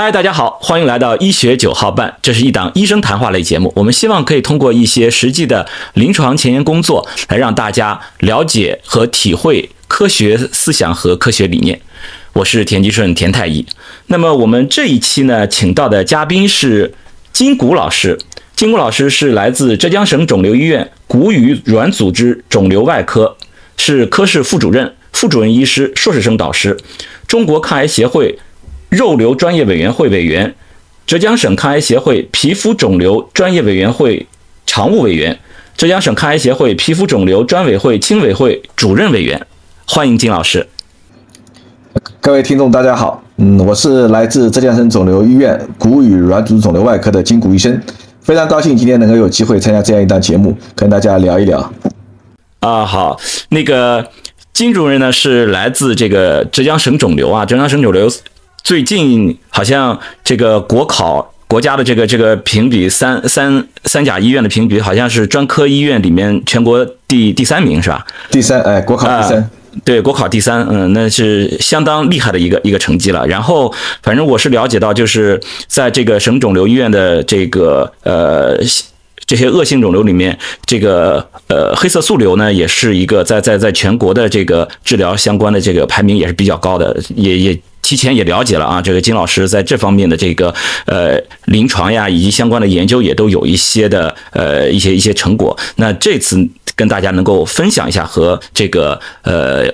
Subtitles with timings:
[0.00, 3.72] 嗨，大家好，欢迎来到医学九号半，这是一档医生谈话类节目。
[3.74, 11.80] 我们希望可以通过一些实际的临床前沿工作，来让大家了解和体会科学思想和科学理念。
[12.34, 13.66] 我是田吉顺，田太医。
[14.06, 16.94] 那么我们这一期呢，请到的嘉宾是
[17.32, 18.16] 金谷老师。
[18.54, 23.36] 金谷老师是来自浙江省肿瘤医院骨与软组织肿瘤外科，
[23.76, 26.78] 是科室副主任、副主任医师、硕士生导师，
[27.26, 28.38] 中国抗癌协会。
[28.90, 30.54] 肉瘤专业委员会委员，
[31.06, 34.26] 浙江省抗癌协会皮肤肿瘤专业委员会
[34.64, 35.38] 常务委员，
[35.76, 39.46] 浙江省抗癌协会皮肤肿瘤专委会青委会主任委员，
[39.86, 40.66] 欢迎金老师。
[42.20, 47.78] 各位听众，大家好，嗯，我是来自浙江省肿瘤医院骨与软组织肿瘤外科的金谷医生，
[48.22, 51.72] 非常高兴今天能够有机会参加这样一档节目，跟大家聊一聊。
[52.60, 53.18] 啊，好，
[53.50, 54.06] 那个
[54.52, 58.10] 金主任呢是来自这个浙江省肿瘤啊，浙江省肿瘤。
[58.62, 68.06] 最近好像这个国考国家的这个这个评比三三三甲医院的评比好像是专科医院里面全国第第三名是吧？
[68.30, 69.50] 第三，哎，国考第三，
[69.82, 73.26] 对，国考第三，嗯，那是相当厉害的一个一个成绩了。
[73.26, 78.58] 然后，反正我是了解到，就是在这个省肿瘤医院的这个呃
[79.28, 87.60] 这些恶性肿瘤里面，这个呃黑色素瘤呢，也是一个在在在全国的这个治疗相关的这个排名也是比较高的，也也。
[87.80, 90.54] 提前也了解了啊，这个金老师在这方面的这个
[90.84, 95.56] 呃临床呀，以及相关的研究也都有一些的呃一些一些成果。
[95.76, 96.36] 那这次
[96.76, 99.64] 跟大家能够分享一下和这个呃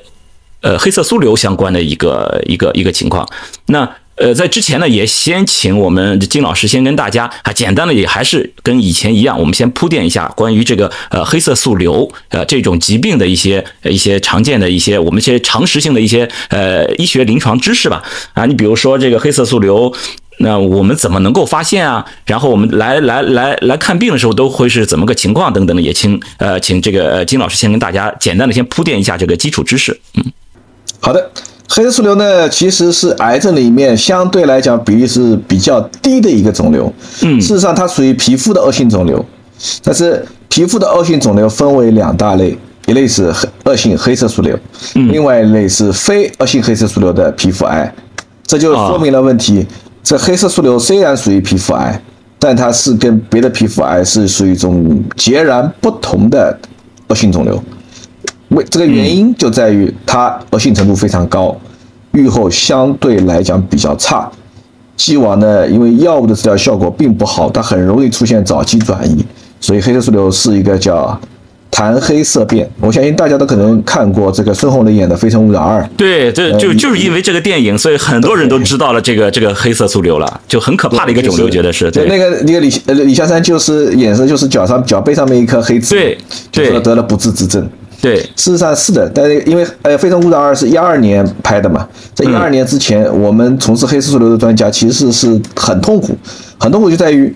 [0.60, 3.28] 呃黑色素瘤相关的一个一个一个情况。
[3.66, 3.90] 那。
[4.16, 18.02] 呃，在之前呢，也先请我们金老师先跟大家啊，简单的也还是跟以前一样，我们先铺垫一下关于这个呃黑色素瘤呃这种疾病的一些一些常见的一些我们一些常识性的一些呃医学临床知识吧
[18.34, 19.92] 啊，你比如说这个黑色素瘤，
[20.38, 22.04] 那我们怎么能够发现啊？
[22.26, 30.24] 然后我们来来来来看病的时候都会是怎么个情况等等的，也请呃请这个呃金老师先跟大家简单的先铺垫一下这个基础知识，嗯，
[31.00, 31.32] 好的。
[31.68, 36.92] 黑色素瘤呢，其实是癌症里面相对来讲比例是比较低的一个肿瘤。
[37.22, 39.24] 嗯，事实上它属于皮肤的恶性肿瘤。
[39.82, 43.32] 但是皮肤的恶性肿瘤分为两大类，一类是
[43.64, 44.56] 恶性黑色素瘤，
[44.94, 47.92] 另外一类是非恶性黑色素瘤的皮肤癌。
[48.46, 49.66] 这就说明了问题：
[50.02, 52.00] 这黑色素瘤虽然属于皮肤癌，
[52.38, 56.56] 但它是跟别的皮肤癌是属于一种截然不同的
[57.08, 57.60] 恶性肿瘤。
[58.54, 61.56] 为这个原因就在于它恶性程度非常高，
[62.12, 64.30] 预后相对来讲比较差。
[64.96, 69.24] 既往呢，因为药物的治疗效果并不好，它很容易出现早期转移，
[69.60, 71.20] 所以黑色素瘤是一个叫
[71.68, 72.70] 谈黑色变。
[72.80, 75.82] 我相信大家都可能看过这个孙红雷演的《非诚勿扰二》。
[75.96, 81.90] 对，这就就是因为这个电影，所以很多人都知道了这个这个黑色素瘤了，就很可怕的一个肿瘤，觉得是。
[81.90, 86.18] 对，那个那个李呃李香山就是演的就是脚上脚背上面一颗黑痣，对，
[86.52, 87.68] 对，得了不治之症。
[88.04, 96.14] 对，事实上是的，但是因为呃，《非诚勿扰二》是一二年拍的嘛，在一二年之前，我们从事黑色素瘤的专家其实是很痛苦，
[96.58, 97.34] 很痛苦就在于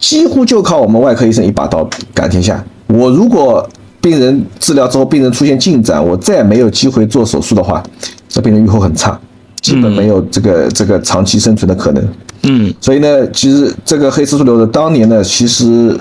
[0.00, 2.60] 几乎就靠我们外科医生一把刀赶天下。
[2.88, 3.64] 我如果
[4.00, 7.80] 病人治疗之后，病人出现进展，我再没有机会做手术的话，
[8.28, 9.16] 这病人预后很差，
[9.60, 12.08] 基本没有这个这个长期生存的可能。
[12.42, 15.96] 嗯，所以呢，其实这个黑色素瘤的当年呢，其实。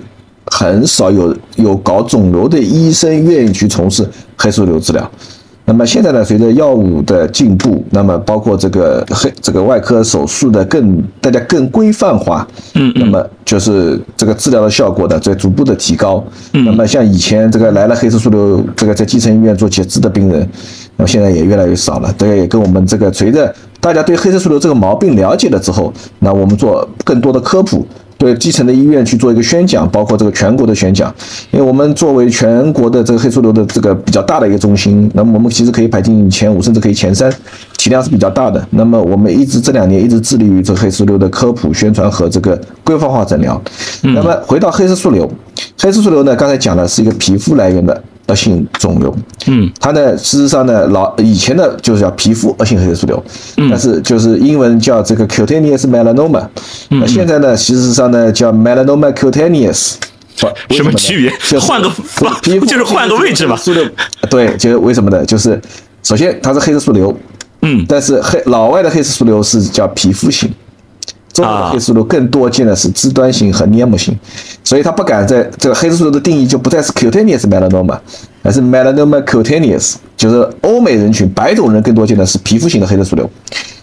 [0.52, 5.12] 很少有有搞肿瘤的医生愿意去从事黑素瘤治疗。
[5.69, 16.24] 那么现在呢，随着药物的进步，那么包括这个黑这个外科手术的更大家更规范化，嗯，那么就是这个治疗的效果呢在逐步的提高。
[16.53, 20.50] 那么像以前这个来了黑色素瘤这个在基层医院做截肢的病人，
[20.96, 22.16] 那么现在也越来越少了。
[22.18, 27.85] 这个也跟我们这个随着大家对黑色素瘤这个毛病了解了之后，那我们做更多的科普。
[28.17, 31.13] 对基层的医院去做一个宣讲，包括这个全国的宣讲，
[31.51, 37.31] 因为我们作为全国的这个黑素瘤的这个比较大的一个中心，那么我们其实可以排进前五，甚至可以前三，
[37.78, 38.66] 体量是比较大的。
[38.72, 43.61] 那么我们一直这两年一直致力于这个黑素瘤的科普宣传和这个规范化诊疗。
[44.02, 45.29] 那么回到黑色素瘤，
[45.79, 48.03] 黑色素瘤呢，刚才讲的是一个皮肤来源的。
[48.28, 49.16] 恶性肿瘤，
[49.47, 53.24] 嗯，它呢，事实上呢，老以前的就是叫皮肤恶性黑色素瘤，
[53.58, 56.46] 嗯，但是就是英文叫这个 cutaneous melanoma，
[56.90, 59.94] 那现在呢，事实上呢叫 melanoma cutaneous，
[60.70, 61.59] 什么区别？
[61.59, 61.90] 换个
[62.41, 63.56] 皮肤就是换个位置嘛？
[63.56, 63.84] 素瘤，
[64.30, 65.26] 对，就是为什么呢？
[65.26, 65.59] 就是
[66.03, 67.18] 首先它是黑色素瘤，
[67.62, 70.52] 嗯，但是黑老外的黑色素瘤是叫皮肤型。
[71.37, 74.17] 中国的黑色素瘤更多见的是肢端型和黏膜型，
[74.63, 77.95] 所以它不敢在这个黑色素瘤的定义就不再是 cutaneous melanoma，
[78.41, 83.29] 而是 melanoma cutaneous，就是欧美人群白种人更多见的是皮肤型的黑色素瘤。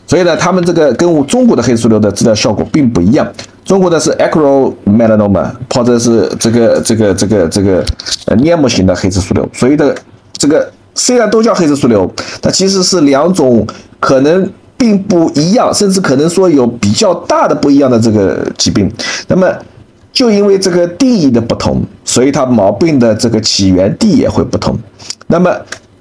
[0.04, 3.26] 所以呢，他们这个跟我中国的黑色素瘤的治疗效果并不一样。
[3.64, 7.84] 中国的是 acromelanoma，或者是这个这个这个这个
[8.26, 9.48] 呃黏膜型的黑色素瘤。
[9.52, 9.96] 所以的
[10.32, 13.64] 这个虽然都叫黑色素瘤，但其实是两种
[14.00, 14.50] 可能
[14.84, 18.92] 并不一样，甚至可能说有比较大的不一样的这个疾病。
[19.28, 19.50] 那么
[20.12, 24.78] 就因为这个定义的不同，所以它毛病的这个起源地也会不同。
[25.28, 25.50] 那么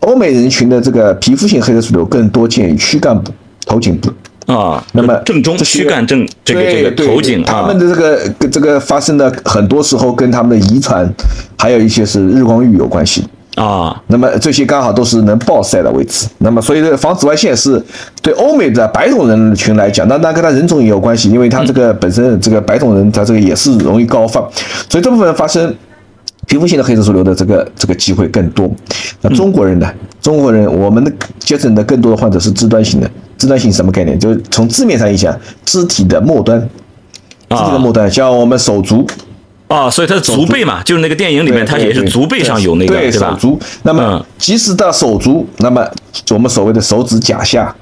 [0.01, 3.31] 欧美人群的这个皮肤性黑色素瘤更多见于躯干部、
[3.65, 4.11] 头颈部。
[4.53, 11.09] 啊，那么正中躯干正这个这个头颈啊他们，的这个这个发生的很多时候跟他们的遗传，
[11.57, 13.23] 还有一些是日光浴有关系。
[13.55, 16.27] 啊那么这些刚好都是能暴晒的位置。
[16.39, 17.79] 那么所以这个防紫外线是
[18.21, 24.39] 对欧美的白种人群来讲，那那跟他人种也有关系，因为他这个本身这个白种人他这个也是容易高发，
[24.89, 25.73] 所以这部分发生
[26.47, 28.69] 皮肤性的黑色素瘤的这个这个机会更多。
[29.21, 29.87] 那中国人呢？
[30.19, 34.19] 中国人我们的接诊的更多的患者是肢端型的，肢端型什么概念？
[34.19, 36.59] 就是从字面上一讲，肢体的末端，
[37.49, 39.05] 肢体的末端，像我们手足。
[39.73, 43.29] 啊，所以它是足背嘛，就是那个电影里面它也是足背上有那个对对吧？
[43.31, 43.35] 手？
[43.37, 44.25] 足，那么嗯。
[44.37, 45.83] 即使到手足，那么
[46.31, 47.73] 我们所谓的手指甲下，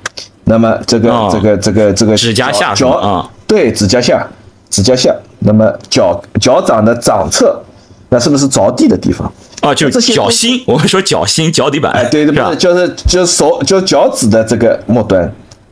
[0.45, 4.25] 那么这个哦这个这个这个指甲下脚啊，对，指甲下，
[4.69, 7.61] 指甲下，那么脚脚掌的掌侧，
[8.09, 9.31] 那是不是着地的地方？
[9.61, 12.45] 啊，就是脚心， 我们说脚心、脚底板，哎，对对，吧？
[12.45, 12.57] 不是，？
[12.57, 15.31] 就是就是手就脚趾的这个末端，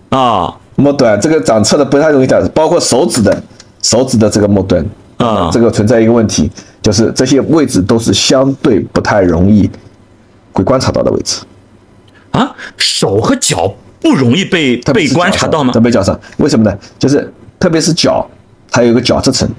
[0.10, 0.54] 啊。
[0.76, 3.44] 末端这个掌侧的不太容易打，包括手指的
[3.82, 4.82] 手指的这个末端，
[5.20, 6.50] 啊这个存在一个问题，
[6.82, 9.70] 就是这些位置都是相对不太容易
[10.52, 11.42] 会观察到的位置。
[12.32, 15.80] 啊，手和脚不容易被被观察到吗特？
[15.80, 16.78] 别脚上，为什么呢？
[16.98, 18.26] 就是特别是脚，
[18.72, 19.50] 它有一个角质层，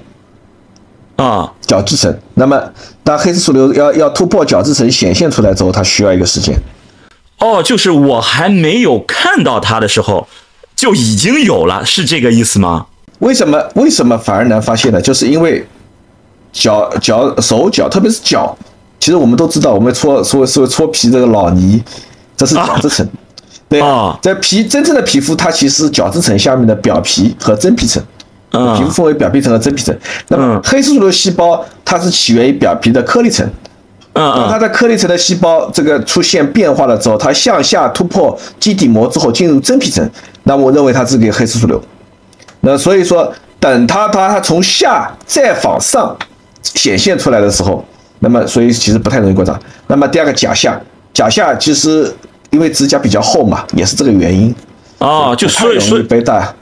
[1.17, 2.17] 啊角质层。
[2.35, 2.59] 那么
[3.03, 6.57] 当黑色素瘤要要突破角质层显现出来之后，它需要一个时间。
[7.39, 10.27] 哦，就是我还没有看到它的时候
[10.75, 12.87] 就已经有了，是这个意思吗？
[13.19, 14.99] 为什么为什么反而难发现呢？
[15.01, 15.65] 就是因为
[16.51, 18.57] 脚脚手脚，特别是脚，
[18.99, 21.81] 其实我们都知道，我们搓搓搓搓皮这个老泥，
[22.35, 23.07] 这是角质层。
[23.69, 28.03] 对啊在皮真正的皮肤，它其实是角质层下面的表皮和真皮层。
[28.53, 29.97] 嗯皮肤分为表皮层和真皮层。
[30.27, 33.47] 那么嗯黑色素瘤细胞它是起源于表皮的颗粒层。
[34.11, 40.05] 嗯当它嗯的颗粒层的细胞这个出现变化了之后，它向下突破基底膜之后进入真皮层，
[40.43, 41.81] 那我认为它是个黑色素瘤。
[42.61, 46.15] 那所以说，等它它它从下再往上
[46.63, 47.85] 显现出来的时候，
[48.19, 49.59] 那么所以其实不太容易观察。
[49.87, 50.79] 那么第二个甲下，
[51.13, 52.13] 甲下其实
[52.51, 54.53] 因为指甲比较厚嘛，也是这个原因。
[54.99, 56.53] 啊，就所以所以易被大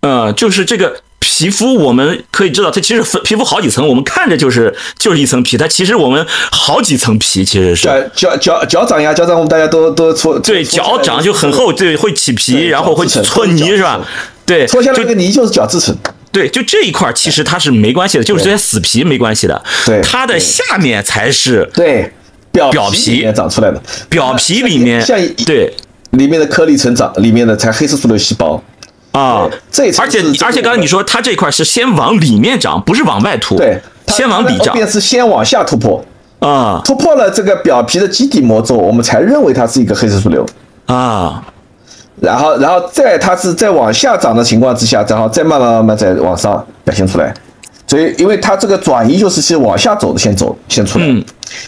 [0.00, 14.00] 嗯，就是这个皮肤，我们可以知道，它其实分皮肤好几层，我们看着就是就是一层皮，它其实我们好几层皮，其实是脚脚脚脚掌呀，脚掌我们大家都都搓对脚掌就很厚，对，会起皮，然后会搓泥是吧？
[14.46, 15.94] 对，脱下来就那个泥就是角质层。
[16.30, 22.12] 对，就这一块其实它是没关系的，就是这些死皮没关系的，对它的下面才是对，
[22.52, 25.74] 表表皮长出来的，表皮里面像像对
[26.10, 28.62] 里面的颗粒层长里面的才黑色素瘤细胞。
[29.12, 36.04] 啊，这一层而且而且刚才你说它这块是先往里面长，不是往外突，对，先往里长便是先往下突破，
[36.40, 40.44] 啊突破了这个表皮的基底膜之后，我们才认为它是一个黑色素瘤。
[40.84, 41.42] 啊
[42.20, 47.32] 然后，然后再它是在往下长的情况之下，然后再慢慢慢慢再往上表现出来。
[47.86, 51.04] 所以，因为它这个转移就是先往下走的，先走先出来。
[51.06, 51.24] 嗯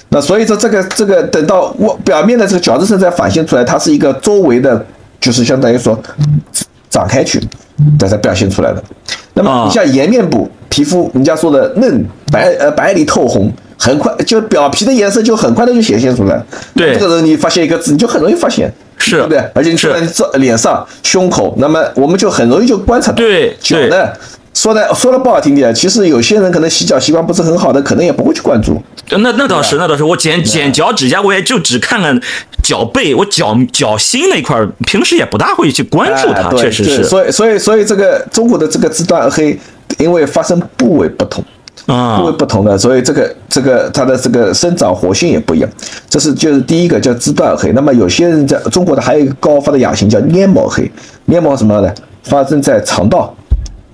[0.09, 4.85] 那所以说这个这个等到我表面的这个角质层再反现出来，它是一个周围的，
[5.21, 5.97] 就是相当于说
[6.91, 7.41] 展开去，
[7.97, 8.83] 这才表现出来的。
[9.35, 16.43] 那么你像颜面部皮肤，人家说的嫩白呃白里透红，很快就表皮的颜色就很快的就显现出来。
[16.75, 18.71] 对这个时候你发现一个字，你就很容易发现。
[19.01, 19.39] 是对不对？
[19.55, 23.19] 而且你在这脸上、胸口，那么我们就很容易就观察到。
[23.19, 24.09] 对对脚呢，
[24.53, 28.83] 说的说的不好听点，其实有些人可能洗脚习惯不是很好的，可能也不会去关注。
[29.11, 30.03] 那那倒是，那倒是。
[30.03, 32.21] 我剪剪脚趾甲，我也就只看看
[32.61, 39.57] 脚背，我脚脚心那块，平时也不大会去关注它，确实是所以所以所以这个中国的这个肢端黑，
[39.99, 41.45] 因为发生部位不同。
[41.87, 42.19] 啊。
[42.19, 45.71] 部位不同的，所以这个这个它的这个生长活性也不一样。
[46.09, 47.73] 这是就是第一个叫肢段黑。
[47.73, 50.91] 那么有些人在中国的还有一个高发的亚型叫黏膜黑，
[51.27, 51.93] 黏膜什么呢？
[52.25, 53.33] 发生在肠道，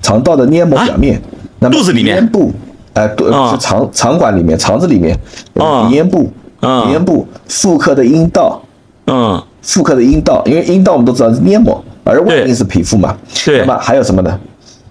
[0.03, 1.21] 肠道的黏膜表面，
[1.61, 2.17] 那么肚子里面？
[2.17, 2.53] 咽部，
[2.95, 3.53] 哎，肚啊。
[3.53, 5.17] 是肠肠管里面，肠子里面，
[5.55, 5.87] 啊。
[5.89, 6.85] 鼻咽部，啊。
[6.85, 8.61] 鼻咽部，妇科的阴道，
[9.07, 12.45] 嗯妇科的阴道，因为阴道我们都知道是黏膜，而外对。
[12.45, 13.17] 面是皮肤嘛。
[13.45, 13.61] 对。
[13.61, 14.41] 那么还有什么呢？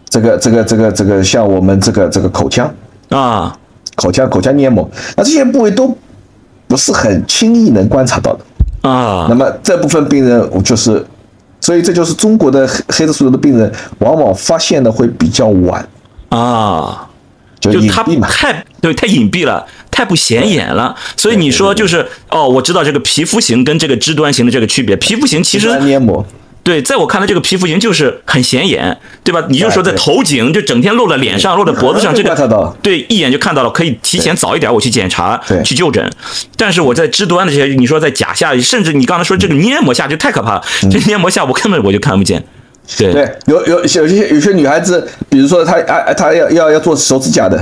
[0.09, 2.71] 这个这个这个这个像我们这个这个口腔。
[3.15, 3.57] 啊
[3.95, 5.95] 口腔口腔黏膜，那这些部位都
[6.67, 8.39] 不是很轻易能观察到的。
[8.89, 11.05] 啊那么这部分病人就是
[11.61, 15.87] 所以这就是中国的黑黑色素瘤的病人往往发现的会比较晚，
[16.27, 17.07] 啊，
[17.61, 18.27] 就隐蔽嘛。
[18.27, 20.93] 太对太隐蔽了，太不显眼了。
[21.15, 24.93] 所以你说就是哦，我知道这个皮肤型跟这个肢端型的这个区别。
[24.97, 26.25] 皮肤型其实端黏膜，
[26.63, 29.45] 对，在我看来，这个皮肤型就是很显眼，对吧？
[29.49, 36.09] 你就说在头颈就整天露在脸上、露在脖子上， 这个对一眼就看到了，可以提前早一点我去检查对、去就诊。
[36.55, 42.41] 但是我在肢端的这些，你说在甲下，甚至你刚才说这个黏膜下就太可怕了，这黏膜下我根本我就看不见。
[42.97, 43.11] 对
[43.47, 47.57] 有有有些有些女孩子，比如说她啊她要要要做手指甲的，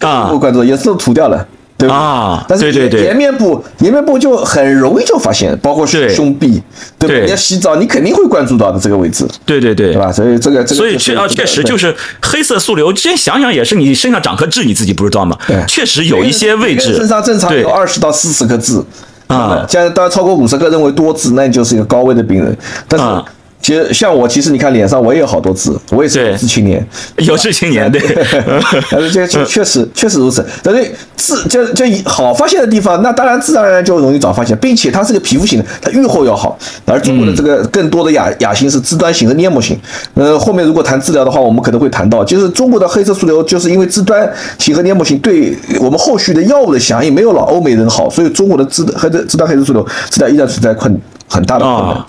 [0.00, 1.46] 啊不关注也是涂掉了。
[1.76, 1.94] 对吧？
[1.96, 3.02] 啊但是对对对。
[3.02, 6.62] 颜面部颜面部就很容易就发现，包括胸胸壁，
[6.98, 7.14] 对吧？
[7.14, 7.24] 对。
[7.24, 9.92] 你要洗澡，你肯定会关注到的这个位置，对对对。
[9.92, 10.12] 对吧？
[10.12, 15.56] 所以这个这个所以就是确啊，确实就是黑色素瘤，这想想也是你身上长颗痣，你自己不知道吗对？
[15.66, 18.80] 确实有一些位置身上正常有二十到四十个痣
[19.26, 19.66] 啊。
[19.68, 22.56] 现在当然超过五十个认为多痣，那你就是一个高危的病人。
[22.86, 23.24] 但是啊
[23.64, 26.86] 其实像我，其实你看脸上我也有好多痣，我也是有痣青年。
[27.16, 27.98] 有痣青年，对，
[28.92, 30.44] 但是这确 确实确实如此。
[30.62, 36.58] 但是痣就就好发现的地方，那当然自然而然就容易早发现，并且它是个皮肤型的，它愈后要好。
[36.84, 39.80] 而中国的这个更多的亚亚型是肢端型和黏膜型。
[40.12, 52.06] 呃，后面如果谈治疗的话，我们可能会谈到，就是中国的黑色素瘤，就是因为肢端型和黏膜型对我们后续的药物的响应没有老欧美人好，所以中国的肢黑的肢端黑色素瘤治疗依然存在困很大的困难啊。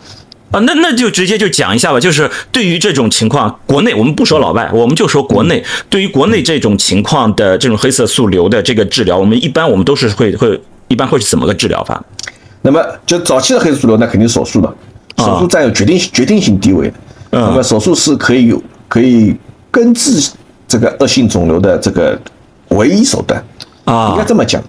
[0.52, 12.02] 啊，那那就直接就讲一下吧，就是对于这种情况，国内我们不说老外，我们就说国内，对于国内这种情况的这种黑色素瘤的这个治疗，我们一般我们都是会会一般会是怎么个治疗法？
[12.62, 14.74] 那么就早期的黑色素瘤，那肯定手术的，
[15.18, 16.94] 手术占有决定决定性地位的。
[17.32, 19.36] 嗯那么手术是可以有可以
[19.70, 20.32] 根治
[20.70, 22.18] 这个恶性肿瘤的这个
[22.70, 23.44] 唯一手段
[23.84, 24.64] 啊，应该啊这么讲。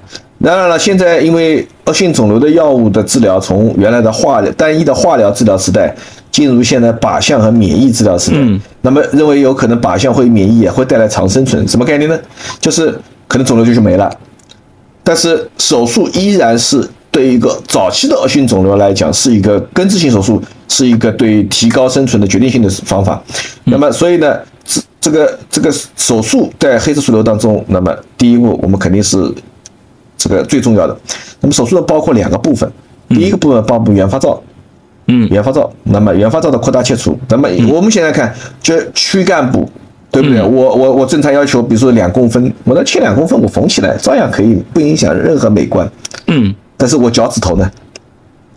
[0.46, 5.92] 当然了，现在因为恶性肿瘤的药物的治疗从原来的化疗单一的化疗治疗时代，
[6.30, 8.36] 进入现在靶向和免疫治疗时代。
[8.38, 12.16] 嗯那么认为有可能靶向会免疫也会带来长生存，什么概念呢？
[12.60, 14.08] 就是可能肿瘤就是没了，
[15.02, 23.20] 但是手术依然是对一个早期的恶性肿瘤来讲是一个根治性手术，是一个对提高生存的决定性的方法。
[23.64, 29.18] 那么，所以呢，这这个这个手术在黑色素瘤当中，那么第一步我们肯定是
[30.16, 30.96] 这个最重要的。
[31.40, 32.70] 那么手术呢包括两个部分，
[33.08, 34.42] 第一个部分包括原发灶。
[35.08, 39.70] 嗯原发灶，那么原发灶的扩大切除，那么我们现在看，就躯干部，
[40.11, 40.40] 对不对？
[40.40, 45.88] 嗯我我我正常要求，比如说两公分，我那切两公分，我缝起来照样可以，不影响任何美观。
[46.26, 47.70] 嗯，但是我脚趾头呢？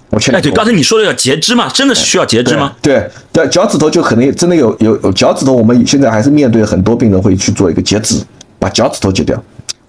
[0.09, 1.69] 我切哎，对，刚才你说的要截肢嘛？
[1.69, 2.73] 真的是需要截肢吗？
[2.81, 8.19] 对对，脚趾头就可能真的有有有脚趾头，我们现在还是面对很多病人会去做一个截肢，
[8.57, 9.39] 把脚趾头截掉，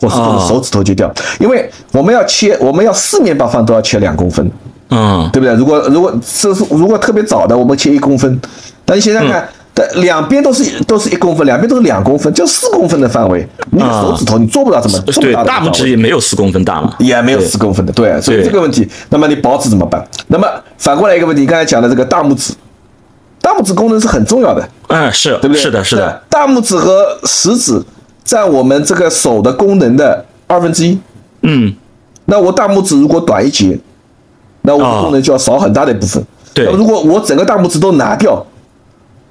[0.01, 4.51] 或是哦手指头就掉，因为我们要切，我们要四面八方都要切两公分，
[4.89, 5.29] 嗯。
[5.33, 5.55] 对不对？
[5.55, 8.41] 如果如果这是如果特别早的，我们切一公分，
[8.85, 9.31] 但你想想嗯。
[9.31, 16.95] 看，对，两边都是都是一公分，两边都是两公分，就四公分的范围，你的手指头你做不到这么这么对，大的大拇指也没有四公分大嘛。
[16.99, 20.05] 也没有四公分的，对，所以这个问题，那么你保指怎么办？
[20.27, 20.47] 那么
[20.79, 22.53] 反过来一个问题，刚才讲的这个大拇指，
[23.41, 25.63] 大拇指功能是很重要的，嗯，是对不对？
[25.63, 27.81] 是的，是的，大拇指和食指
[28.31, 30.97] 占我们这个手的功能的二分之一。
[31.43, 31.75] 嗯，
[32.27, 33.77] 那我大拇指如果短一截，
[34.63, 36.25] 那我功能就要少很大的一部分。
[36.55, 38.47] 对那如果我整个大拇指都拿掉，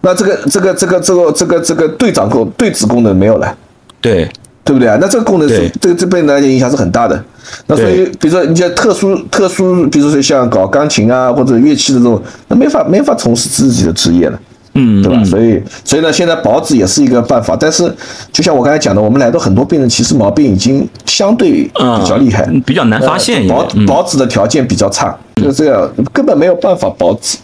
[0.01, 3.55] 那这个这个这个这个这个这个对掌功对指功能没有了。
[4.01, 4.29] 对，
[4.65, 4.97] 对不对啊？
[4.99, 7.23] 那这个功能是对这个这辈人来讲影响是很大的。
[7.67, 14.37] 那所以，比如说你像特殊特殊，比如说像搞钢琴啊或者乐器的这种，那没法没法从事自己的职业了。
[14.79, 15.17] 嗯，对吧？
[15.19, 17.93] 嗯所以，所以呢，现在保脂也是一个办法，但是
[18.31, 27.37] 就像我刚才讲的，我们来到很多病人，其实毛病已经相对比较厉害，嗯比较难发现保嗯保脂的条件比较差，就这样根本没有办法保脂。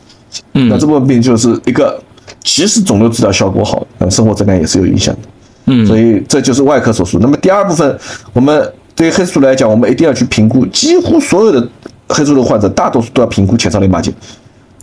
[0.54, 2.00] 嗯那这部分病就是一个，
[2.44, 5.22] 即使肿瘤治疗效果好，那生活质量也是有影响的。
[5.68, 7.18] 嗯所以这就是外科手术。
[7.22, 7.98] 那么第二部分，
[8.34, 11.68] 我们对于黑素瘤来讲，我们一定要去评估，几乎所有的
[12.08, 14.12] 黑素瘤患者，大多数都要评估前槽淋巴结。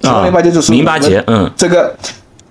[0.01, 1.95] 前槽淋巴结就是淋巴结嗯这个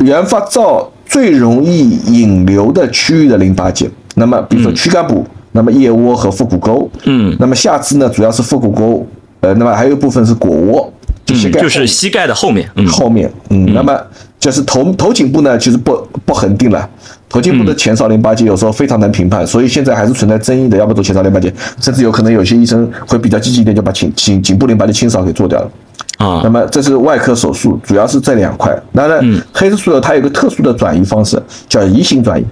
[0.04, 3.90] 原发灶最容易引流的区域的淋巴结。
[4.16, 9.08] 那么比如说躯干部，那么腋窝和腹股沟，嗯那么下肢呢主要是腹股沟，
[9.40, 10.92] 呃，那么还有一部分是腘窝，
[11.26, 13.98] 就膝嗯，盖后就是膝盖的后面，嗯后面，嗯，那么
[14.40, 16.90] 就是头头颈部呢，其实不不恒定了。
[17.32, 25.72] 头颈部的前哨淋巴结有时候非常难评判，所以现在还是存在争议的，要不做前哨淋巴结，甚至有可能有些医生会比较积极一点，就把颈颈颈部淋巴结清扫给做掉了。
[26.18, 28.78] 啊那，么这是外科手术，主要是这两块。
[28.94, 32.46] 当然，黑色素瘤它有个特殊的转移方式，叫移行转移。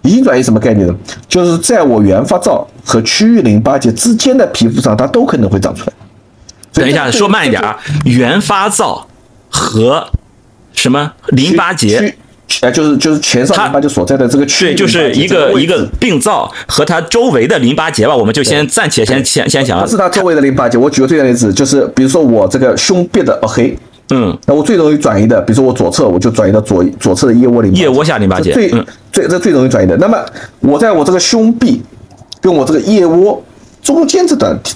[0.00, 0.94] 移行转移什么概念呢？
[1.28, 5.92] 就是在我原发灶和区域淋巴结之间的皮肤上，它都可能会长出来。
[6.72, 9.06] 等一下，说慢一点啊，原发灶
[9.50, 10.08] 和
[10.72, 12.16] 什么淋巴结？
[12.60, 20.76] 区，哎，就是就是前哨淋巴结所在的这个区域就是一个一个病灶和它周围的淋巴结吧，我们就先暂且先先先想不，是它周围的淋巴结。
[20.78, 23.76] 我举个最简单的例子，就是比如说我这个胸壁的腭黑，
[24.10, 29.96] 嗯，那我最容易转移的，比如说我左侧，我就转移到左左侧的腋窝淋巴结腋窝下淋巴结最、嗯最这最容易转移的。
[29.98, 30.18] 那么
[30.60, 31.82] 我在我这个胸壁
[32.40, 33.42] 跟我这个腋窝
[33.82, 34.74] 中间这段地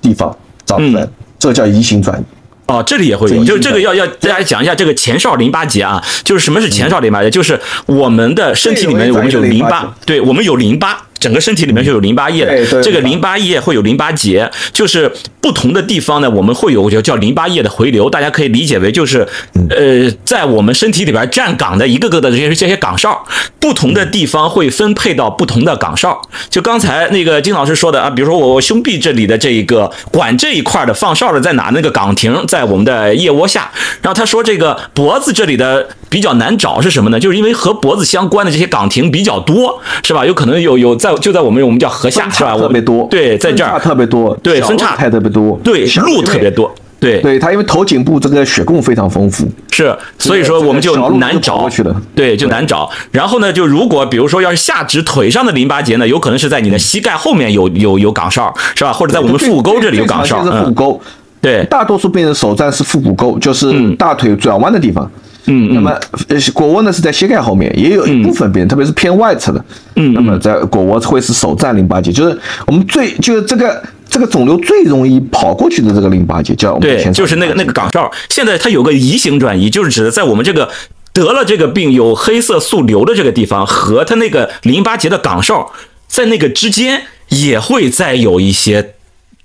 [0.00, 0.34] 地方
[0.66, 1.08] 长出来，嗯
[1.38, 2.24] 这叫移行转移。
[2.68, 7.30] 哦，这里也会有，就是这个要要大家讲一下这个前哨淋巴结啊，就是什么是前哨淋巴结？
[7.30, 11.07] 就是我们的身体里面我们有淋巴对我们有淋巴。
[11.20, 15.10] 整个身体里面就有淋巴液的，这个淋巴液会有淋巴结，就是
[15.40, 19.26] 不同的地方呢，我们会有叫叫淋巴液的回流，大家可以理解为就是，
[19.70, 23.24] 呃，在我们身体里边站岗的一个个的这些这些岗哨，
[23.60, 26.20] 不同的地方会分配到不同的岗哨。
[26.50, 31.68] 就刚才那个金老师说的啊，比如说我我胸壁这里的这一个管这一块的放哨的在哪？
[31.68, 33.70] 那个岗亭在我们的腋窝下。
[34.00, 37.18] 然后他说这个脖子这里的比较难找是什么呢？
[37.18, 40.26] 就是因为和脖子相关的这些岗亭比较多，是吧？
[40.26, 42.56] 有可能有有在就在我们我们叫河下是吧？
[42.56, 46.50] 特别多，对，在这儿特别多，对分叉太特别多，对小路特别。
[46.50, 52.90] 多，对对它，因为头颈部这个血供非常丰富，是，所以说我们就难找过去了对，就难找。
[53.12, 58.92] 然后呢，就如果比如说要是下肢腿上的淋巴结呢，有可能是在你的膝盖后面有有有岗哨，是吧？
[58.92, 61.00] 或者在我们腹股沟这里有岗哨，嗯，腹股沟。
[61.40, 65.04] 对，大多数病人首站是腹股沟，就是大腿转弯的地方。
[65.04, 65.90] 嗯那么，
[66.28, 69.64] 呃，腘窝呢是在膝盖后面，也有一部分病人，特别是偏外侧的，
[69.96, 78.10] 嗯那么在腘窝会是首站淋巴结，就是我们最就是这个这个肿瘤最容易跑过去的这个淋巴结，叫我们的对，就是那个那个岗哨。
[78.28, 80.68] 现在它有个移行转移，就是指的在我们这个
[81.12, 85.70] 得了这个病有黑色素瘤的这个地方和它那个淋巴结的岗哨
[86.06, 88.94] 在那个之间也会再有一些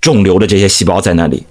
[0.00, 1.44] 肿瘤的这些细胞在那里，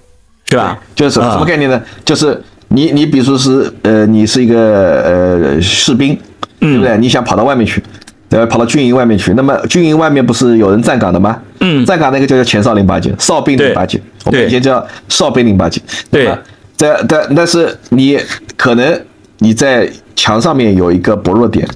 [0.48, 0.78] 是吧？
[0.94, 1.80] 就是什么啊什么概念呢？
[2.04, 2.42] 就是
[2.74, 6.18] 你你比如说是呃，你是一个呃士兵，
[6.58, 6.98] 对不对？
[6.98, 7.82] 你想跑到外面去，
[8.30, 11.40] 呃，跑到军营外面去，那么军营外面不是有人站岗的吗？
[11.60, 15.80] 嗯站岗那个就叫前哨淋巴结，哨兵淋巴结，我们对以前叫哨兵淋巴结。
[16.10, 16.38] 对那么
[16.76, 18.18] 在但但是你
[18.56, 19.00] 可能
[19.38, 21.66] 你在墙上面有一个薄弱点，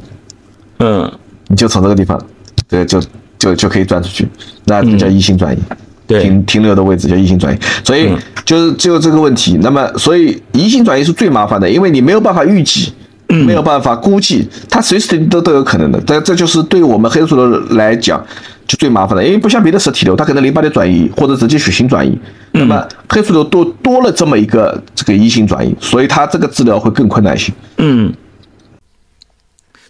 [0.81, 1.11] 嗯，
[1.47, 2.21] 你就从这个地方，
[2.69, 3.01] 对，就
[3.39, 4.27] 就就可以钻出去，
[4.65, 5.59] 那这叫一心转移。
[5.69, 5.77] 对
[6.09, 8.11] 停停留的位置叫移行转移，所以
[8.45, 9.59] 就是就这个问题。
[9.61, 12.93] 那么，所以移行转移是最麻烦的，因为你没有办法预计，
[13.27, 16.01] 没有办法估计，它随时都都有可能的。
[16.01, 18.25] 这这就是对我们黑素瘤来讲
[18.67, 22.19] 就最麻烦的，因为不像别的实体瘤，它可能淋巴结转移或者直接血型转移，
[22.53, 27.53] 那么黑素瘤多多了这么一个这个移行转移，所以它这个治疗会更困难一些。
[27.77, 28.13] 嗯，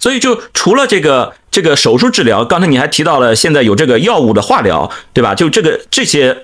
[0.01, 5.35] 所以就除了这个这个手术治疗，刚才你还提到了现在有这个药物的化疗，对吧？
[5.35, 6.37] 就这个这些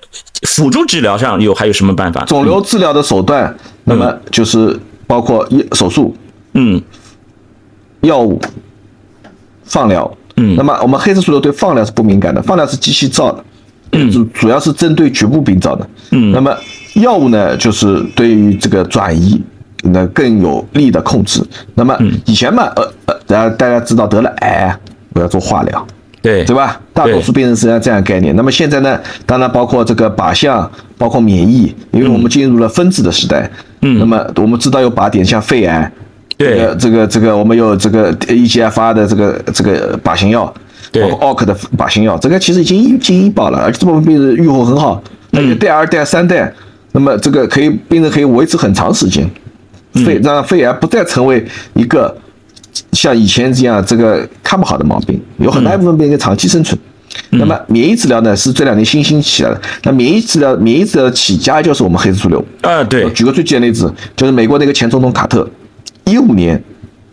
[0.49, 2.25] 辅助治疗上有还有什么办法？
[2.25, 6.17] 肿瘤治疗的手段，那么就是包括一手术、
[6.55, 6.81] 嗯
[8.01, 8.41] 药物、
[9.65, 10.11] 放疗。
[10.37, 15.89] 嗯那么我们黑色素瘤对放疗是不敏感的，放疗是机器造的，主主要是针对局部病灶的。
[16.11, 16.57] 嗯那么
[16.95, 19.41] 药物呢，就是对于这个转移。
[19.87, 21.43] 那更有力的控制。
[21.75, 24.75] 那么嗯以前嘛，呃呃，大家大家知道得了癌，
[25.15, 25.87] 我要做化疗，
[26.23, 26.45] 对。
[26.45, 26.81] 对吧？
[26.93, 28.35] 大多数病人实际上这样概念。
[28.37, 33.51] 那么现在呢，当然包括这个靶向，包括免疫，因为我们进入了分子的时代。
[33.81, 33.99] 嗯。
[33.99, 35.91] 那么我们知道有靶点，像肺癌，
[36.37, 36.51] 对。
[36.51, 40.53] 这个这个这个我们有这个 EGFR 的这个这个靶型药，
[40.93, 41.03] 对。
[41.03, 46.53] 包括 ALK 的靶型药，这个其实已经医经医保了，而且这部分病人预后很好，那嗯个带二代三代，
[46.93, 49.29] 那么这个可以病人可以维持很长时间，
[49.95, 50.05] 嗯。
[50.05, 52.17] 肺让肺癌不再成为一个
[52.93, 56.79] 像以前这样这个看不好的毛病，有很大一部分病人长期生存。
[57.31, 59.61] 那么免疫治疗呢，是这两年新兴起来的。
[59.85, 62.45] 那免疫治疗，免疫治疗的起家就是我们黑色素瘤。
[62.63, 65.49] 啊，对，举个最简单的例子，就是美国那个前总统卡特，
[66.05, 66.61] 一五年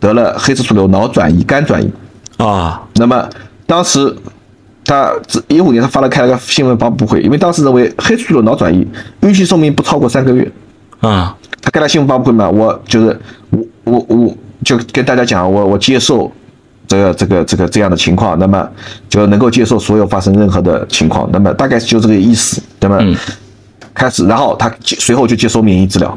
[0.00, 1.88] 得了黑色素瘤脑转移、肝转移。
[2.38, 3.28] 啊，那么
[3.64, 4.12] 当时
[4.84, 5.12] 他
[5.46, 8.84] 一五年他发了开了个新闻发布会，因为当时认为黑色素瘤脑转移
[9.20, 10.50] 预期寿命不超过三个月。
[10.98, 13.16] 啊，他开了新闻发布会嘛，我就是
[13.50, 16.30] 我我我就跟大家讲，我我接受
[16.86, 18.68] 这个这个这个这样的情况，那么
[19.08, 23.16] 就能够接受所有发生任何的情况，那么大概就这个意思，那么嗯
[23.94, 26.16] 开始，然后他接随后就接受免疫治疗。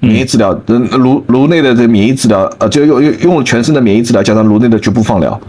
[0.00, 5.40] 免疫治疗，嗯，颅颅内的这个免疫治疗，呃，就用用用了全身的免疫治疗，加上颅内的局部放疗，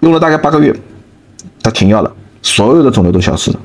[0.00, 0.74] 用了大概八个月，
[1.62, 3.60] 他停药了，所有的肿瘤都消失了。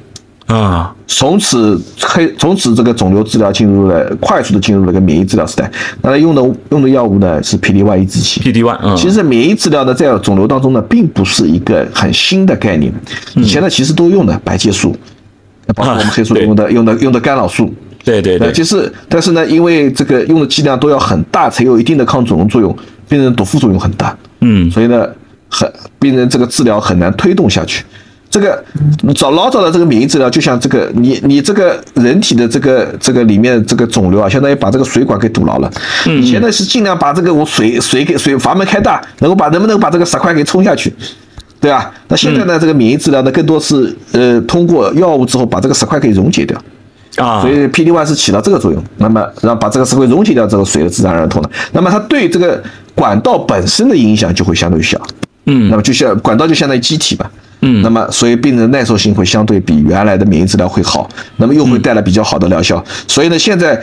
[0.52, 5.72] 啊，从此黑，从此这个肿瘤治疗进入了快速的进入了个免疫治疗时代。
[6.02, 8.42] 那它用的用的药物呢是 PD-1 抑制剂。
[8.42, 12.92] PD one，嗯，其实免疫治疗呢，在肿瘤当中呢，并不是一个很新的概念，
[13.36, 14.94] 以前呢其实都用的白介素，
[15.74, 22.76] 包括我们黑素用的用的用的干扰素，对对对，就是但是呢，因为这个用的剂量都要很大，才有一定的抗肿瘤作用，
[23.08, 25.08] 病人毒副作用很大，嗯，所以呢，
[25.48, 27.86] 很病人这个治疗很难推动下去。
[28.32, 28.63] 这个
[29.13, 35.70] 早老早的这个免疫治疗，就像这个你你这个人体的这个这个里面这个肿瘤啊，相当于把这个水管给堵牢了。
[36.08, 40.94] 嗯，现在是尽量把这个我水水给水阀门开大，能够把能不能把这个石块给冲下去，
[41.60, 41.91] 对吧？
[42.08, 46.58] 那现在呢，这个免疫治疗呢，更多是呃通过药物之后把这个石块给溶解掉。
[47.17, 51.52] 啊，所以 PD one 是起到这个作用，那么让把这个石块溶解掉，这个水的自然而然通了。
[51.74, 52.63] 那么它对这个
[52.96, 54.98] 管道本身的影响就会相对小。
[55.48, 57.30] 嗯，那么就像管道就相当于机体吧。
[57.62, 62.84] 嗯，那么所以病人耐受性会相对比原来的免疫治疗会好，那么又会带来比较好的疗效。
[63.08, 63.80] 所以呢，现在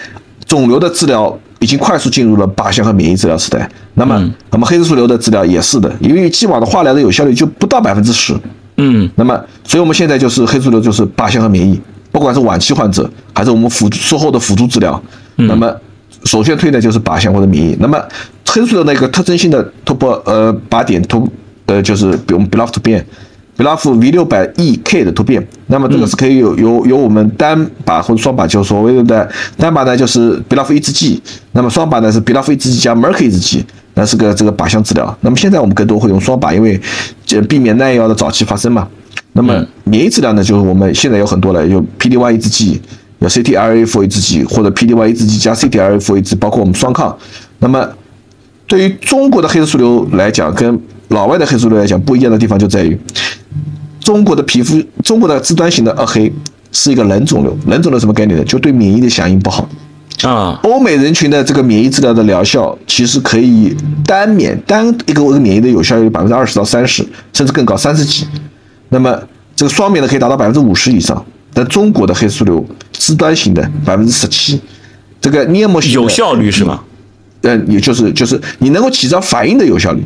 [0.46, 3.68] 肿瘤的治疗已经快速进入了靶向和免疫治疗时代。
[3.94, 8.34] 那么，那么黑色素瘤的治疗也是的，因为既往的化疗的有效率就不到百分之十。
[8.78, 15.00] 嗯，那么，所以我们现在就是黑素瘤就是靶向和免疫，不管是晚期患者还是我们辅术后的辅助治疗，
[15.36, 15.72] 那么
[16.24, 17.76] 首先推的就是靶向或者免疫。
[17.78, 18.00] 那么
[18.46, 21.28] 黑素瘤那个特征性的突破呃靶点突
[21.66, 23.04] 呃就是比我们 BRAF 突变。
[23.58, 35.18] 比拉夫 V 六百 EK 的突变，那么这个是可以有有有我们单靶或者双靶，就是所谓的单靶呢，就是比拉夫抑制剂，那么双靶呢是比拉夫抑制剂加 Merck 抑制剂，那是个这个靶向治疗。
[35.22, 36.80] 那么现在我们更多会用双靶，因为
[37.26, 38.86] 这避免耐药的早期发生嘛。
[39.32, 42.80] 那么免疫治疗呢，就是我们现在有很多了，有 PD-1 抑制剂，
[43.18, 47.16] 有 CTLA-4 抑制剂，或者 PD-1 抑制剂加 CTLA-4 抑制，包括我们双抗。
[47.58, 47.84] 那么
[48.68, 52.96] 对于中国的黑色素瘤来讲，跟老外的黑色素瘤来讲不一样的地方就在于。
[54.08, 56.32] 中国的皮肤，中国的肢端型的二黑
[56.72, 57.54] 是一个冷肿瘤。
[57.66, 58.42] 冷肿瘤什么概念呢？
[58.46, 59.68] 就对免疫的响应不好。
[60.22, 68.26] 啊，欧美人群的这个免疫治疗的疗效，其实可以单免单一个免疫的有效率百分之二十到三十，甚至更高，三十几。
[68.88, 69.14] 那么
[69.54, 71.22] 这个双免的可以达到百分之五十以上。
[71.52, 74.58] 但中国的黑素瘤肢端型的百分之十七，
[75.20, 76.80] 这个黏膜有效率是吗？
[77.42, 80.02] 嗯，也就是就是你能够起到反应的有效率。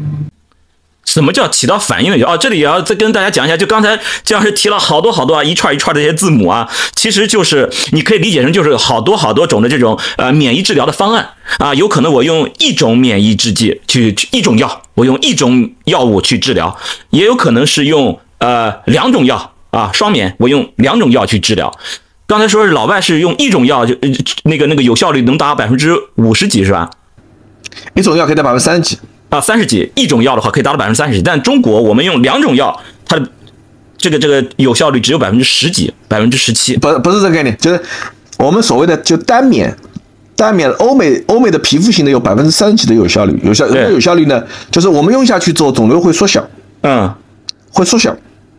[1.04, 2.24] 什么叫起到反应的？
[2.24, 16.78] 哦，这里也要再跟大家讲一下，就刚才姜老师提了好多好多啊，一串一串的这些字母啊，其实就是你可以理解成就是好多好多种的这种呃免疫治疗的方案啊，有可能我用一种免疫制剂去一种药，我用一种药物去治疗，
[17.10, 21.76] 也有可能是用呃两种药啊双免，我用两种药去治疗。
[22.26, 24.08] 刚才说是老外是用一种药就呃
[24.44, 26.88] 那个那个有效率能达到百分之五十几是吧？
[27.94, 28.98] 一种药可以达百分之三十几。
[29.32, 33.26] 啊，三十几一种药的话可以达到百分之三十几，但中国我们用两种药，它的
[33.96, 36.76] 这个这个有效率只有百分之十几，百分之十七。
[36.76, 37.80] 不不是这个概念，就是
[38.36, 39.74] 我们所谓的就单免，
[40.36, 46.46] 单免欧美欧美的皮肤型的有百分之三十几的有效率，有效有效率呢，就是我们用下去之后肿瘤会缩小，
[46.82, 47.10] 嗯，
[47.70, 48.14] 会缩小，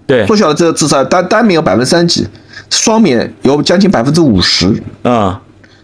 [0.08, 2.28] 对，缩小了这至少单单免有百分之三十几，
[2.72, 5.38] 双免有将近百分之五十，嗯，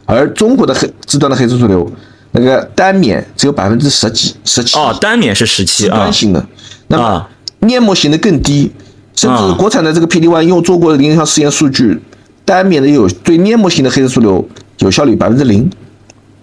[0.08, 1.88] 而中国的黑极端的黑色素瘤。
[2.32, 4.78] 那个单免只有百分之十几、十七。
[4.78, 6.46] 哦，单免是十七啊，端型的，
[6.88, 7.28] 那么
[7.60, 8.72] 黏膜型的更低，
[9.16, 12.00] 甚至国产的这个 PD one 用做过临床试验数据，
[12.46, 14.48] 单免的有对黏膜型的黑色素瘤
[14.80, 15.70] 有效率百分之零，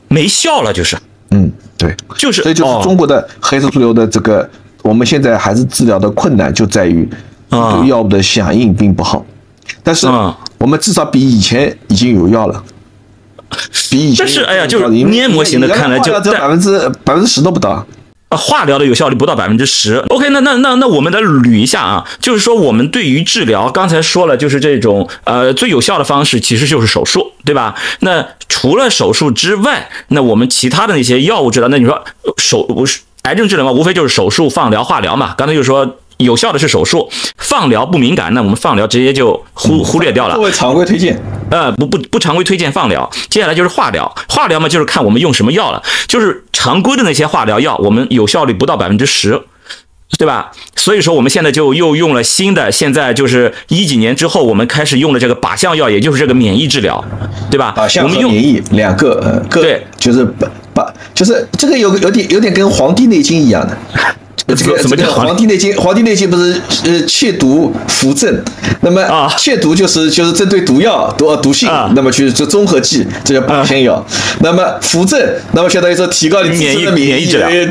[0.08, 0.96] 没效了就是，
[1.30, 4.48] 嗯，对，就是，所以就是中国的黑色素瘤的这个，
[4.82, 7.08] 我们现在还是治疗的困难就在于
[7.48, 9.24] 对药物的响应并不好，
[9.82, 10.06] 但是
[10.58, 12.62] 我们至少比以前已经有药了。
[13.90, 17.86] 比以前，但是哎呀，就是黏膜型的，看来就百分之百分之十都不到啊。
[18.30, 19.96] 化疗的有效率不到百分之十。
[20.08, 27.74] OK，那那那那我们来捋一下啊，就是说我们对于治疗，刚才说了，就是这种呃最有效的方式其实就是手术，对吧？
[28.00, 32.04] 那除了手术之外，那我们其他的那些药物治疗，那你说
[32.36, 35.34] 手不是癌症治疗嘛，无非就是手术、放疗、化疗嘛。
[35.36, 35.98] 刚才就说。
[36.18, 40.34] 有效的是手术，放疗不敏感，那我们放疗直接就忽忽略掉了。
[40.34, 43.08] 作为常规推荐，呃，不不不常规推荐放疗。
[43.28, 45.82] 接下来就是化疗，化疗嘛就是看我们用什么药了。
[46.06, 49.42] 就是常规的那些化疗药，我们有效率不到百分之十，
[50.18, 50.50] 对吧？
[50.76, 57.04] 所以说我们现在就又用了新的，现在就是一几年之后，我们开始用了这个靶向药，也就是这个免疫治疗，
[57.50, 57.74] 对吧？
[57.76, 63.76] 靶向和免疫两个，呃，对，就是靶靶，就是这个有有点有点跟《黄帝内经》一样的。
[64.46, 65.72] 这个什么叫《黄帝内经》？
[65.80, 68.42] 《黄帝内经》不是呃祛毒扶正，
[68.82, 74.04] 那么啊，祛毒就是就是针对毒药毒毒性，那么去做综合剂，这叫靶向药。
[74.40, 75.20] 那么扶正，
[75.52, 77.62] 那么相当于说提高你免疫免疫治疗，免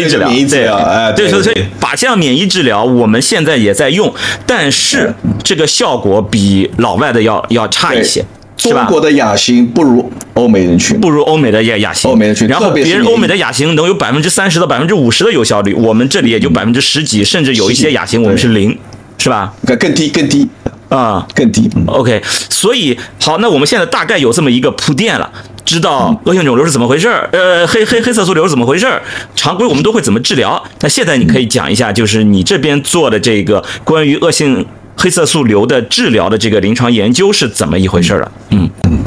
[0.00, 0.76] 疫治疗，免疫治疗。
[0.76, 4.12] 哎，对，所以靶向免疫治疗我们现在也在用，
[4.46, 5.12] 但是
[5.44, 8.24] 这个效果比老外的要要差一些。
[8.70, 12.46] 中国的亚型不如欧美人群，不如欧美的亚亚型，欧美人群。
[12.46, 18.76] 然后别人欧美的亚型能有百分之三十到百分之五十的有效率，我们这里也就百分之十几，甚至有一些亚型我们是零，
[19.18, 19.52] 是吧？
[19.66, 20.48] 更更低更低，
[20.88, 21.70] 啊，更低。
[21.86, 25.30] OK，所以好，那我们现在大概有这么一个铺垫了，
[25.64, 29.02] 知道恶性肿瘤是怎么回事儿，呃，黑黑黑色素瘤是怎么回事儿，
[29.34, 30.62] 常规我们都会怎么治疗。
[30.80, 34.64] 那现在你可以讲一下，就是你这边做的这个关于恶性
[35.02, 38.32] 黑色素瘤的治疗的这个临床研究是怎么一回事儿了？
[38.50, 38.98] 嗯嗯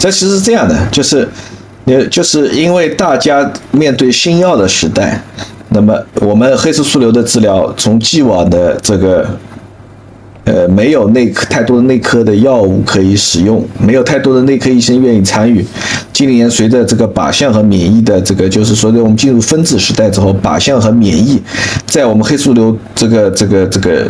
[0.00, 1.28] 这其实是这样的，就是，
[1.84, 5.22] 呃，就是因为大家面对新药的时代，
[5.68, 9.28] 那么我们黑色素瘤的治疗从既往的这个，
[10.44, 15.62] 呃，没有内科太多的内科的药物可以使用，没有太多的内科医生愿意参与。
[16.14, 21.38] 近年随着这个靶向和免疫的这个，就是说的我们进入分子时代之后，靶向和免疫
[21.84, 24.06] 在我们黑素瘤这个这个这个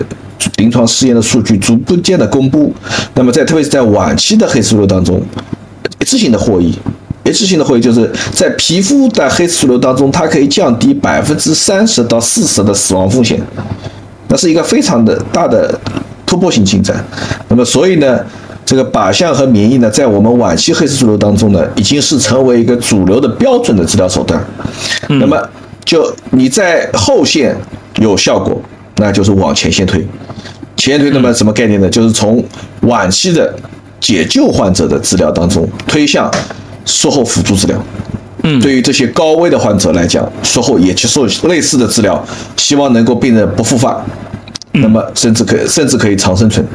[0.57, 2.73] 临床试验的数据逐步间的公布，
[3.15, 5.21] 那么在特别是在晚期的黑素瘤当中。
[6.01, 6.77] 一次性的获益，
[7.25, 13.41] 一次性的获益就是在皮肤的黑素瘤当中，它可以降低百分之三十到四十的死亡风险，
[14.27, 15.79] 那是一个非常的大的
[16.27, 17.05] 突破性进展。
[17.47, 18.19] 那么，所以呢，
[18.67, 24.45] 这个靶向和免疫呢，在我们晚期黑色素瘤当中呢，已经是成为一个主流的标准的治疗手段。
[25.09, 25.41] 那么，
[25.85, 27.57] 就你在后线
[28.01, 28.52] 有效果，
[29.03, 30.07] 那就是往前先推。
[30.77, 31.89] 前推那么什么概念呢？
[31.91, 32.43] 就是从
[32.83, 33.55] 晚期的
[34.01, 36.31] 解救患者的治疗当中推向
[36.87, 37.77] 术后辅助治疗。
[38.45, 42.25] 嗯对于这些高危的患者来讲，术后也接受类似的治疗，
[42.57, 44.05] 希望能够病人不复发，
[44.73, 46.67] 那么甚至可以甚至可以长生存。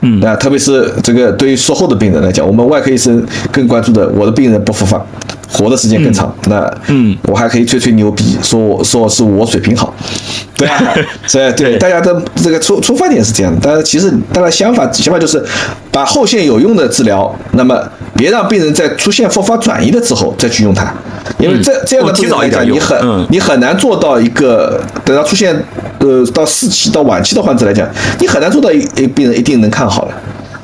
[0.00, 5.04] 嗯那特别是这个对于术后的病人来讲，我们外科医生更关注的，我的病人不复发，
[5.52, 6.34] 活的时间更长。
[6.48, 9.94] 那嗯我还可以吹吹牛逼，说我说是我水平好，
[10.56, 10.94] 对 吧？
[11.30, 15.44] 对对，大家的这个出出发点是这样的，但是其实当然想法想法就是
[15.90, 17.80] 把后线有用的治疗，那么
[18.16, 20.92] 别让病人在出现复发转移了之后再去用它，
[21.38, 25.54] 因为这这样的病人来讲，早一点你很嗯你很难做到一个等到出现
[25.98, 27.86] 呃到四期到晚期的患者来讲，
[28.18, 30.14] 你很难做到一一病人一定能看好了。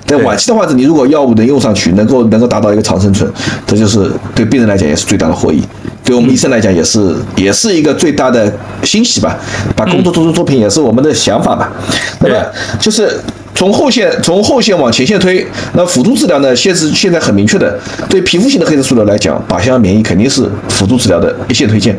[0.09, 3.31] 在晚期的患者，你如果药物能用上去，能够能够达到一个长生存，
[3.66, 5.62] 这就是对病人来讲也是最大的获益，
[6.03, 8.51] 对我们医生来讲也是也是一个最大的
[8.83, 9.38] 欣喜吧。
[9.77, 11.71] 把工作做出作品也是我们的想法吧。
[12.21, 12.35] 那么
[12.81, 13.21] 就是
[13.55, 21.94] 从后线从后线往前线推，那辅助治疗呢，现是现在很明确的，对皮肤性的黑色素瘤来讲，靶向免疫肯定是辅助治疗的一线推荐。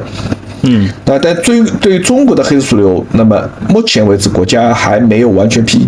[0.64, 5.88] 嗯那但对于对于中国的黑色素瘤，那么目前为止国家还没有完全批，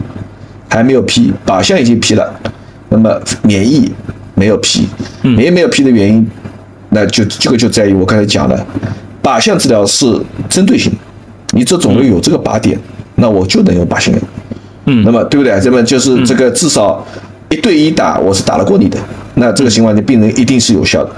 [0.72, 2.34] 还没有批，靶向已经批了，
[2.88, 3.92] 那么免疫
[4.36, 4.88] 没有批，
[5.22, 6.26] 免疫没有批的原因，
[6.90, 8.66] 那就这个就在于我刚才讲了，
[9.22, 10.08] 靶向治疗是
[10.50, 10.90] 针对性，
[11.52, 12.80] 你这肿瘤有这个靶点，
[13.16, 14.20] 那我就能用靶向药。
[14.86, 15.60] 嗯那么对不对？
[15.64, 17.06] 那么就是这个至少
[17.50, 18.98] 一对一打，我是打得过你的。
[19.36, 21.12] 那这个情况，你病人一定是有效的，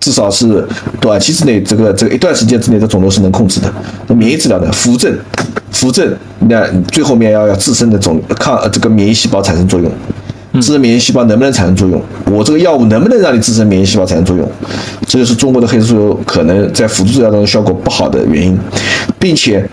[0.00, 0.66] 至少是
[1.00, 3.72] 短期之内，这个这个一段时间之内的肿瘤是能控制的。
[4.08, 4.68] 那免疫治疗呢？
[4.72, 5.16] 扶正，
[5.74, 6.16] 扶正，
[6.48, 9.90] 那最后面要要自身的总抗呃这个免疫细胞产生作用。
[10.54, 12.00] 自身免疫细胞能不能产生作用？
[12.30, 14.48] 我这个药物能不能让你自身免疫细胞产生作用？
[15.04, 18.56] 这就是中国的黑色素瘤可能在辅助治疗当中效果不好的原因，
[19.18, 19.68] 并且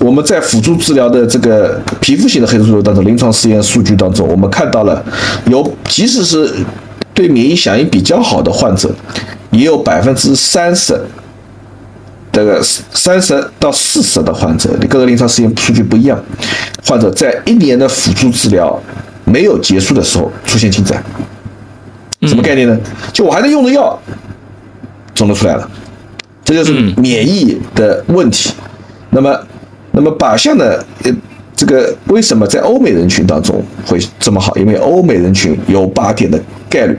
[0.00, 5.00] 我们在辅助治疗的这个皮肤型的黑色素瘤当中，临床试验数据当中，我们看到了
[5.46, 6.52] 有即使是
[7.14, 8.90] 对免疫响应比较好的患者，
[9.52, 11.00] 也有百分之三十。
[12.36, 16.22] 这个三十到四十的患者，你各个临床试验数据不一样，
[16.84, 18.78] 患者在一年的辅助治疗
[19.24, 21.02] 没有结束的时候出现进展，
[22.24, 22.78] 什么概念呢？
[23.10, 23.98] 就我还在用的药，
[25.14, 25.66] 肿瘤出来了，
[26.44, 28.52] 这就是免疫的问题。
[29.08, 29.34] 那么，
[29.92, 30.78] 那么靶向呢？
[31.04, 31.12] 呃，
[31.56, 34.54] 这个为什么在欧美人群当中会这么好？
[34.58, 36.98] 因为欧美人群有靶点的概率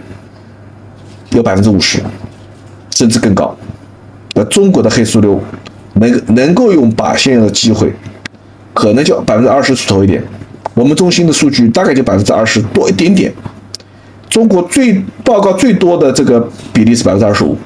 [1.30, 2.02] 有百分之五十，
[2.96, 3.56] 甚至更高。
[4.38, 5.42] 那中国的黑素瘤
[5.96, 7.92] 能能够用靶向药的机会，
[8.76, 10.24] 可能就百分之二十出头一点。
[10.76, 13.34] 我们中心的数据大概就百分之二十多一点点。
[14.30, 17.58] 中国最报告最多的这个比例是百分之二十五。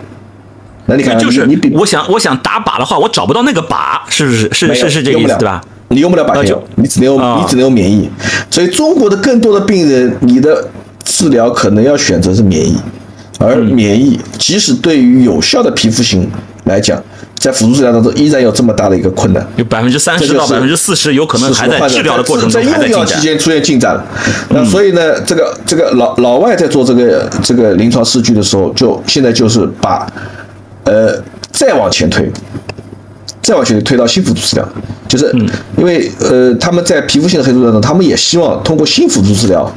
[0.86, 4.50] 那你看，就是你比我想我想打靶的话，我找不到那个靶，是不是？
[4.54, 5.62] 是是是这个意思对吧？
[5.90, 8.10] 你用不了靶向你只能用啊你只能用免疫。
[8.50, 10.70] 所以中国的更多的病人，你的
[11.04, 12.78] 治疗可能要选择是免疫，
[13.40, 16.30] 而嗯免疫即使对于有效的皮肤型
[16.66, 17.02] 来讲，
[17.40, 19.46] 在辅助治疗当中依然有这么大的一个困难。
[19.56, 23.00] 有百分之三十到百分之四十，有可能还在是治疗的过程中在用还在进展。
[23.02, 24.06] 药期间出现进展了。
[24.50, 30.06] 那所以呢，这个这个老老外在做这个这个临床试据的时候，就现在就是把
[30.84, 31.20] 呃
[31.52, 32.32] 再往前推，
[33.52, 34.66] 再再往前推到新辅助治疗，
[35.10, 35.30] 就是
[35.76, 39.70] 因为呃他们在皮肤性的黑色素瘤中，他们也希望通过新辅助治疗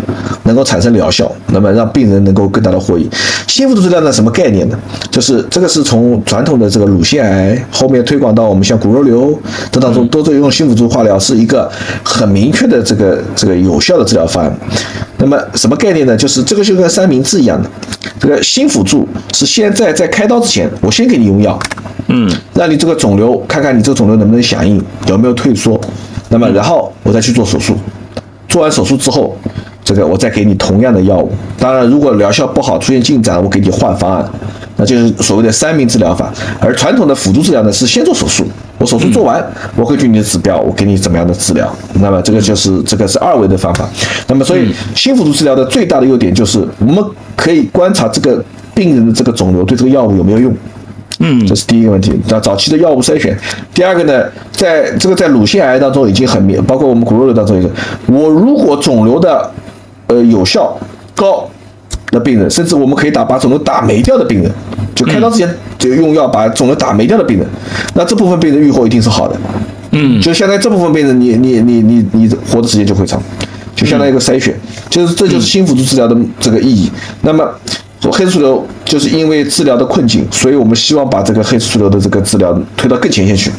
[0.45, 3.11] 能够产生疗效，那么让病人能够更大的获益。
[3.49, 4.79] 新辅助治疗呢什么概念呢？
[5.11, 9.37] 就是这个是从传统的这个乳腺癌后面推广到我们像骨肉瘤
[9.73, 11.69] 这当中，都是用新辅助化疗是一个
[12.05, 14.57] 很明确的这个这个有效的治疗方案。
[15.25, 16.15] 那么什么概念呢？
[16.15, 17.71] 就是这个就跟三明治一样的，
[18.21, 21.59] 这个新辅助是现在在开刀之前，我先给你用药，
[22.09, 25.81] 嗯，让你这个肿瘤看看你这个肿瘤能不能响应，有没有退缩，
[26.29, 27.75] 那么然后我再去做手术，
[28.47, 29.35] 做完手术之后，
[29.83, 31.33] 这个我再给你同样的药物。
[31.59, 34.31] 当然，如果疗效不好，出现进展，我给你换方案，
[34.77, 36.33] 那就是所谓的三明治疗法。
[36.61, 38.45] 而传统的辅助治疗呢，是先做手术，
[38.79, 39.45] 我手术做完，
[39.77, 41.75] 我根据你的指标，我给你怎么样的治疗。
[41.95, 43.89] 那么这个就是这个是二维的方法。
[44.27, 47.05] 那么所以新辅助治疗的最大的优点就是我们
[47.37, 48.43] 可以观察这个
[48.75, 50.55] 病人的这个肿瘤对这个药物有没有用。
[51.21, 53.39] 嗯这是第一个问题，叫早期的药物筛选。
[53.73, 57.71] 第二个呢，在这个在乳腺癌当中已经很明，包括我们骨肉瘤当中也是，
[58.07, 59.49] 我如果肿瘤的
[60.09, 60.77] 呃有效
[61.15, 61.49] 高
[62.15, 64.51] 的病人，甚至我们可以打把肿瘤打没掉的病人，
[64.95, 67.47] 就开刀之前就用药把肿瘤打没掉的病人，
[67.95, 69.37] 那这部分病人愈后一定是好的。
[69.91, 73.23] 嗯就相当于这部分病人你，你你你你活的时间就会长，
[73.77, 76.91] 就相当于一个筛选，就是这就是新辅助治疗的这个意义。
[77.23, 77.49] 那么
[78.13, 83.51] 黑素瘤就是因为治疗的困境，所以我们希望把这个黑素瘤的这个治疗推到更前线去。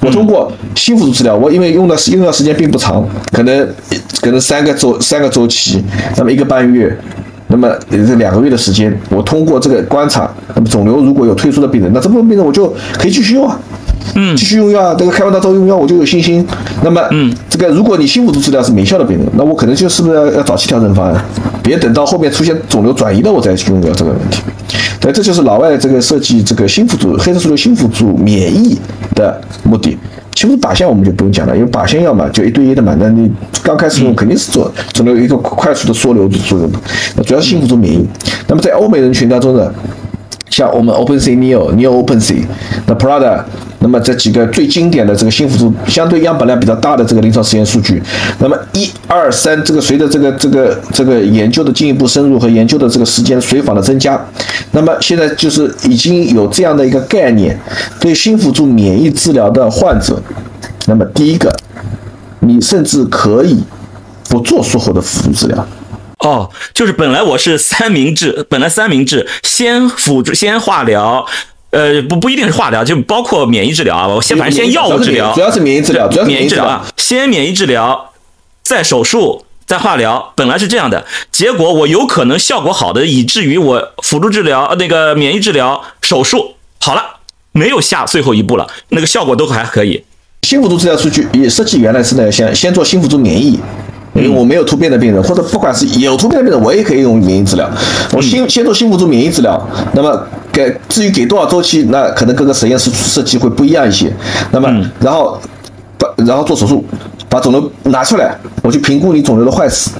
[0.00, 3.68] 我通过新辅助治疗，我因为用的用药时间并不长，可能
[4.20, 5.82] 可能三个周三个周期，
[6.16, 6.98] 那么一个半月。
[7.48, 13.58] 那么这两个月的时间，我通过这个观察，那么肿瘤如果有退出的病人，那这部分病人我就可以继续用啊。
[14.14, 16.46] 嗯继续用药啊，这个开完刀之后用药，我就有信心。
[16.82, 21.24] 那么，嗯，这个如果你新辅助治疗是没效的病人，那我可能就是不是要要早期调整方案，
[21.62, 24.40] 别等到后面出现肿瘤转移了我再去用药这个问题。
[25.00, 28.78] 对，这就是老外这个设计这个新辅助黑色素瘤新辅助免疫
[29.14, 29.96] 的目的。
[30.34, 33.30] 其实靶向我们就不用讲了，因为靶向药嘛，就一对一的嘛，那你
[33.62, 36.70] 刚开始用肯定是做肿瘤一个快速的缩流的作用，
[37.16, 38.06] 那主要是新辅助免疫。
[38.46, 39.72] 那么在欧美人群当中呢，
[40.50, 42.44] 像我们 OpenC Neo、Neo OpenC、
[42.86, 43.42] 那 Prada，
[43.80, 48.02] 那么这几个最经典的这个新辅助，相对样本量比较大的这个临床实验数据，
[48.38, 54.18] 那么一二三，这个随着这个这个这个研究的进一步深入和研究的这个时间随访的增加，
[54.72, 57.58] 那么现在就是已经有这样的一个概念，
[58.00, 60.20] 对新辅助免疫治疗的患者，
[60.86, 61.54] 那么第一个，
[62.40, 63.62] 你甚至可以
[64.28, 65.66] 不做术后的辅助治疗。
[66.20, 71.24] 哦，就是本来我是三明治，本来三明治先辅助先化疗，
[71.76, 78.12] 呃不不一定是化疗，就包括免疫治疗啊，我先反正先药物治疗，主要是免疫治疗，主要是免疫治疗啊，先免疫治疗，
[78.62, 79.42] 再手术。
[79.66, 87.02] 再化疗，本来是这样的，结果我有可能效果好的，以至于我辅助治疗、呃那个免疫治疗、手术好了，
[87.50, 90.04] 没有下最后一步了，那个效果都还可以。
[90.42, 93.58] 新辅助治疗数据也设计原来是呢，先先做新辅助免疫，
[94.16, 97.68] 因为我没有突变的病人，或者不管是有突变的病人，我也可以用免疫治疗。
[98.12, 99.60] 我先先做新辅助免疫治疗，
[99.92, 104.12] 那么给至于给多少周期，那可能各个实验室设计会不一样一些。
[104.50, 104.68] 那么
[105.00, 105.38] 然后
[105.98, 106.84] 把然后做手术，
[107.28, 109.90] 把肿瘤拿出来，我去评估你肿瘤的坏死。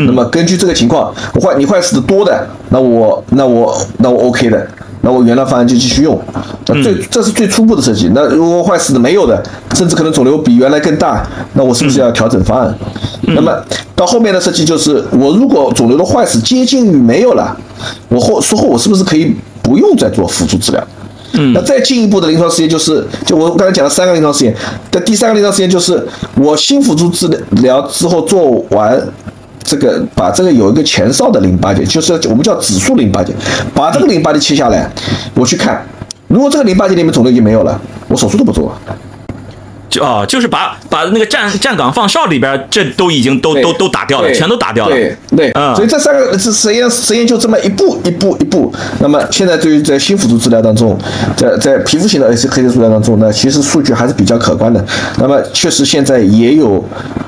[0.00, 4.64] 那么根据这个情况，我坏你坏死的多的，那我那我那我 OK 的，
[5.08, 6.20] 那我原来方案就继续用。
[6.66, 8.10] 那最这是最初步的设计。
[8.14, 9.42] 那如果坏死的没有的，
[9.74, 12.78] 甚至可能肿瘤比原来更大，那我是不是要调整方案？
[13.22, 13.50] 那么
[13.96, 17.56] 到后面的设计就是，我如果肿瘤的坏死接近于没有了，
[18.10, 20.86] 我后术后我是不是可以不用再做辅助治疗？
[21.32, 24.54] 嗯那再进一步的临床实验就是，就我刚才讲了三个临床实验，
[24.90, 27.26] 的第三个临床实验就是我新辅助治
[27.62, 29.00] 疗之后做完。
[29.68, 33.34] 这个把这个有一个前哨的淋巴结，就是我们叫指数淋巴结，
[33.74, 34.90] 把这个淋巴结切下来，
[35.34, 35.84] 我去看，
[36.26, 37.78] 如果这个淋巴结里面肿瘤已经没有了，
[38.08, 38.74] 我手术都不做。
[39.88, 44.94] 就哦，就是把把那个站站岗放哨里边，这都已经都都都打掉了，全都打掉了。
[44.94, 48.72] 对对，嗯所以这三个这实验实验就这么一步一步一步。
[49.00, 50.98] 那么现在对于在新辅助治疗当中，
[51.36, 54.84] 在在皮肤型的黑黑色素疗当中呢，其实数据还是比较可观的。
[55.18, 56.84] 那么确实现在也有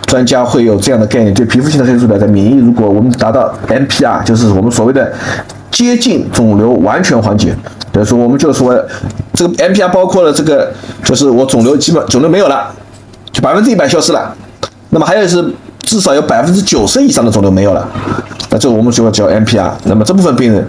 [0.07, 5.13] 专家会有这样的概念，对皮肤型的黑色素疗的免疫，如果我们达到 MPR，就是我们所谓的
[5.71, 7.55] 接近肿瘤完全缓解。
[8.01, 8.75] 比如说，我们就说
[9.35, 10.73] 这个 MPR 包括了这个，
[11.05, 12.75] 就是我肿瘤基本肿瘤没有了，
[13.31, 14.35] 就百分之一百消失了。
[14.89, 15.45] 那么还有是
[15.81, 17.87] 至少有百分之九十以上的肿瘤没有了，
[18.49, 19.71] 那这个我们就要叫 MPR。
[19.85, 20.67] 那么这部分病人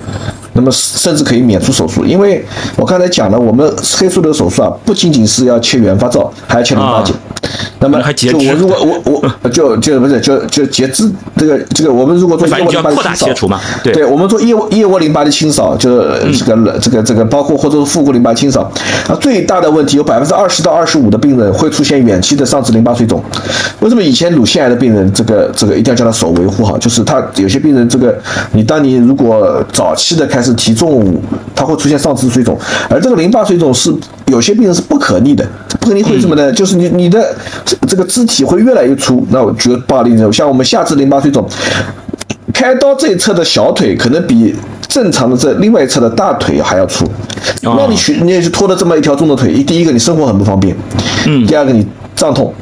[0.53, 2.05] 那么甚至可以免除手术。
[2.05, 2.43] 因为
[2.75, 7.13] 我刚才讲了，我们黑素瘤手术啊，不仅仅是要切原发灶，还要切淋巴结。
[7.79, 15.89] 那么就我如果我我就就不是就就截肢这个这个我们如果做腋窝淋巴的清扫，对，我们做腋腋窝淋巴的清扫，就
[16.31, 18.71] 这个这个这个包括或者是腹股淋巴清扫
[19.07, 23.21] 啊，最大的问题有百分之二十到二十五的病人会出现远期的上肢淋巴水肿。
[23.79, 26.77] 为什么以前乳腺癌的病人这个这个一定要叫他手维护好？
[26.77, 28.15] 就是他有些病人这个
[28.51, 31.21] 你当你如果早期的开始提重物，
[31.55, 32.57] 他会出现上肢水肿，
[32.89, 33.93] 而这个淋巴水肿是
[34.27, 35.45] 有些病人是不可逆的，
[35.79, 36.51] 不可逆会什么呢？
[36.51, 37.35] 就是你你的。
[37.87, 41.45] 这个肢体会越来越粗，那我举个不好例子，像我们下肢淋巴水肿，
[42.53, 44.55] 开刀这一侧的小腿可能比
[44.87, 47.05] 正常的这另外一侧的大腿还要粗，
[47.61, 50.73] 那你去你也是拖了这么一条重的腿，第一个你生活很不方便，
[51.27, 51.85] 嗯，第二个你
[52.15, 52.53] 胀痛，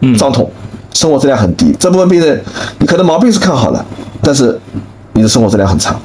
[0.00, 0.50] 嗯，胀痛，
[0.92, 2.42] 生活质量很低，这部分病人
[2.80, 3.86] 你可能毛病是看好了，
[4.20, 4.58] 但是
[5.12, 5.96] 你的生活质量很差。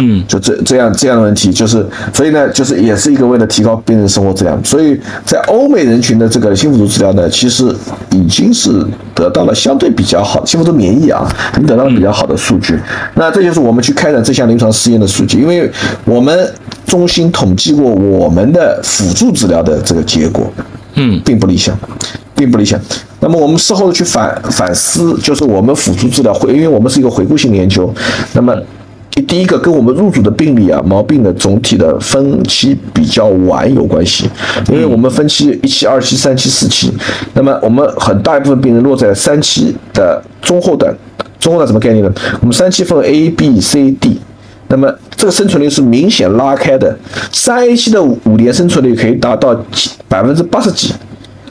[0.00, 1.84] 嗯，就这这样这样的问题，就是
[2.14, 7.64] 所以呢，就是也是一个为了提高病人生活质量，所以在欧美人群的这个心辅助治疗呢，其实
[8.12, 8.70] 已经是
[9.12, 12.78] 得到了相对比较好的心辅助免疫啊，已经得到了比较好的数据。
[13.14, 15.68] 那这就是我们去开展这项临床试验的数据，因为
[16.04, 16.48] 我们
[16.86, 20.48] 中心统计过我们的辅助治疗的这个结果，
[20.94, 21.76] 嗯，并不理想，
[22.36, 22.80] 并不理想。
[23.18, 27.92] 那么我们事后去反反思，就是我们辅助治疗会，因为我们是一个回顾性研究，
[28.32, 28.54] 那么。
[29.26, 34.30] 第一个跟我们入组的病例啊，毛病的总体的分期比较晚有关系，
[34.70, 36.92] 因为我们分期一期、二期、三期、四期，
[37.34, 40.94] 那么我们很大一部分病人落在三期的中后段。
[41.40, 42.12] 中后段什么概念呢？
[42.40, 44.20] 我们三期分 A、B、C、D，
[44.68, 46.96] 那么这个生存率是明显拉开的。
[47.32, 49.54] 三 A 期的五年生存率可以达到
[50.08, 50.94] 百分之八十几，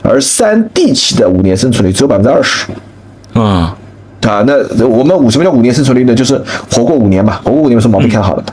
[0.01, 2.66] 而三 D 期的五年生存率只有百分之二十。
[3.34, 3.78] 啊。
[4.22, 6.13] 啊，那我们五什么叫五年生存率呢？
[6.13, 8.43] 就是活过五年嘛，活过五年是毛病看好了，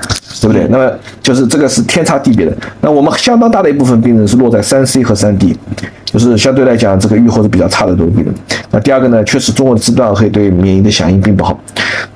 [0.40, 0.66] 对不对？
[0.70, 0.88] 那么
[1.20, 2.52] 就是这个是天差地别的。
[2.80, 5.56] 那我们相当大的一部分病人是落在三 C 和三 D，
[6.04, 8.32] 就是相对来讲这个预后是比较差的这种病人。
[8.70, 11.58] 那第二个呢，确实中国的肢端黑对免疫的响应并不好，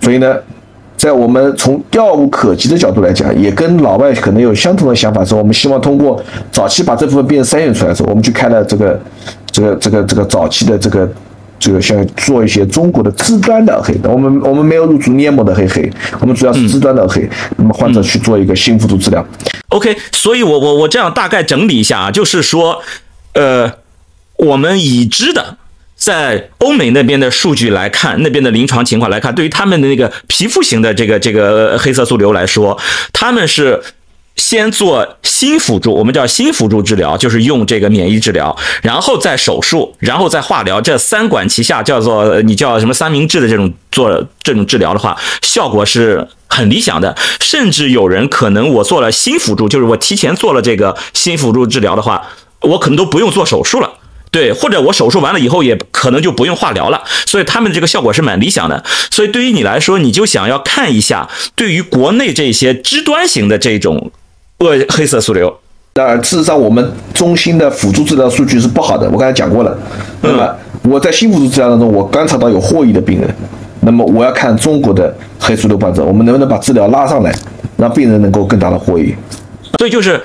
[0.01, 0.37] 所以呢，
[0.97, 6.23] 在我们从药物可及的角度来讲，也跟老外可能有相同的想法，说我们希望通过
[6.53, 9.01] 早期把这部分病人筛选出来的时候，我们去开了这个
[9.51, 11.11] 这个这个这个早期的这个。
[11.59, 15.91] 这个像做一些中国的肢端的黑，我们我们没有入驻黏膜的黑黑，
[16.21, 17.29] 我们主要是肢端的黑。
[17.57, 19.25] 那么患者去做一个新辅助治疗。
[19.69, 22.81] OK，所以我我我这样大概整理一下啊，就是说，
[23.35, 23.71] 呃，
[24.37, 25.57] 我们已知的
[25.97, 32.79] 在欧美那边的数据来看，那边的临床情况来看，对于他们的那个皮肤型的这个这个黑色素瘤来说，
[33.13, 33.83] 他们是。
[34.39, 47.15] 先做新辅助，我们叫新辅助治疗，就是用这个免疫治疗，然后再手术，然后再化疗，这三管齐下，叫做你叫什么三明治的这种做这种治疗的话，效果是很理想的。
[47.41, 52.29] 甚至有人可能我做了新辅助，就是我提前做了这个新辅助治疗的话，
[52.61, 53.91] 我可能都不用做手术了，
[54.31, 57.03] 对，或者我手术完了以后也可能就不用化疗了。
[57.27, 58.85] 所以他们这个效果是蛮理想的。
[59.11, 64.13] 所以对于你来说，你就想要看一下，对于国内这些肢端型的这种。
[64.59, 65.57] 恶黑色素瘤，
[65.95, 69.79] 那事实上我们中心的辅助治疗数据是不好的，我刚才讲过了。
[70.21, 70.53] 那么
[70.83, 73.33] 我在新辅助治疗当中，我观察到有获益的病人，
[73.83, 77.33] 那么我要看中国的黑素瘤患者，我们能不能把治疗拉上来，
[77.77, 79.15] 让病人能够更大的获益。
[79.79, 80.21] 所以就是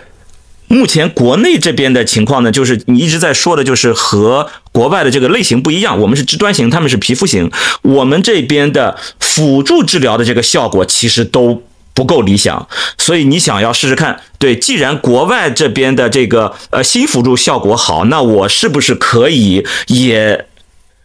[0.68, 7.52] 目前国内这边的情况呢，就是你一直在说的，就是和国外的这个类型不一样，我们是肢端型，他们是皮肤型，
[7.84, 11.62] 我们这边的辅助治疗的这个效果其实都。
[11.94, 12.68] 不够理想，
[12.98, 14.20] 所以你想要试试看。
[14.40, 20.48] 对，既然国外这边的这个呃新辅助效果好，那我是不是可以也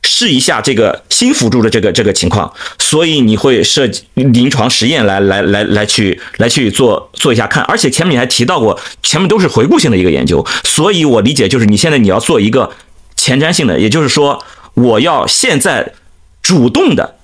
[0.03, 2.53] 试一下这个新辅助的这个这个情况？
[2.79, 7.63] 所以你会设计临床实验来来来来去来去做做一下看。
[7.65, 12.73] 而且前面你还提到过，前面都是回顾性的一个研究，所以我理解就是你现在你要做一个
[13.15, 14.43] 前瞻性的，也就是说
[14.75, 15.93] 我要现在
[16.41, 17.18] 主动的。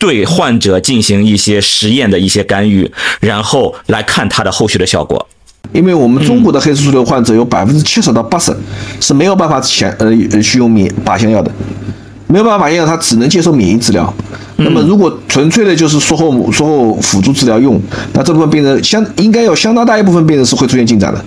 [0.00, 2.90] 对患者进行一些实验的一些干预，
[3.20, 5.24] 然后来看它的后续的效果。
[5.72, 8.50] 因为我们中国的黑色素瘤患者有百分之七十到八十
[8.98, 11.52] 是没有办法前呃去用免靶向药的，
[12.26, 14.12] 没有办法靶向药，他只能接受免疫治疗。
[14.56, 17.80] 那么如果纯粹的就是术后术后辅助治疗用，
[18.14, 21.24] 那这部分病人相应该有相当大一部分病人是会出现进展的。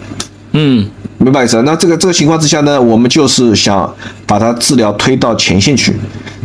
[0.53, 0.85] 嗯。
[1.23, 1.61] 明白意思？
[1.63, 3.91] 那这个这个情况之下呢，我们就是想
[4.25, 5.95] 把它治疗推到前线去，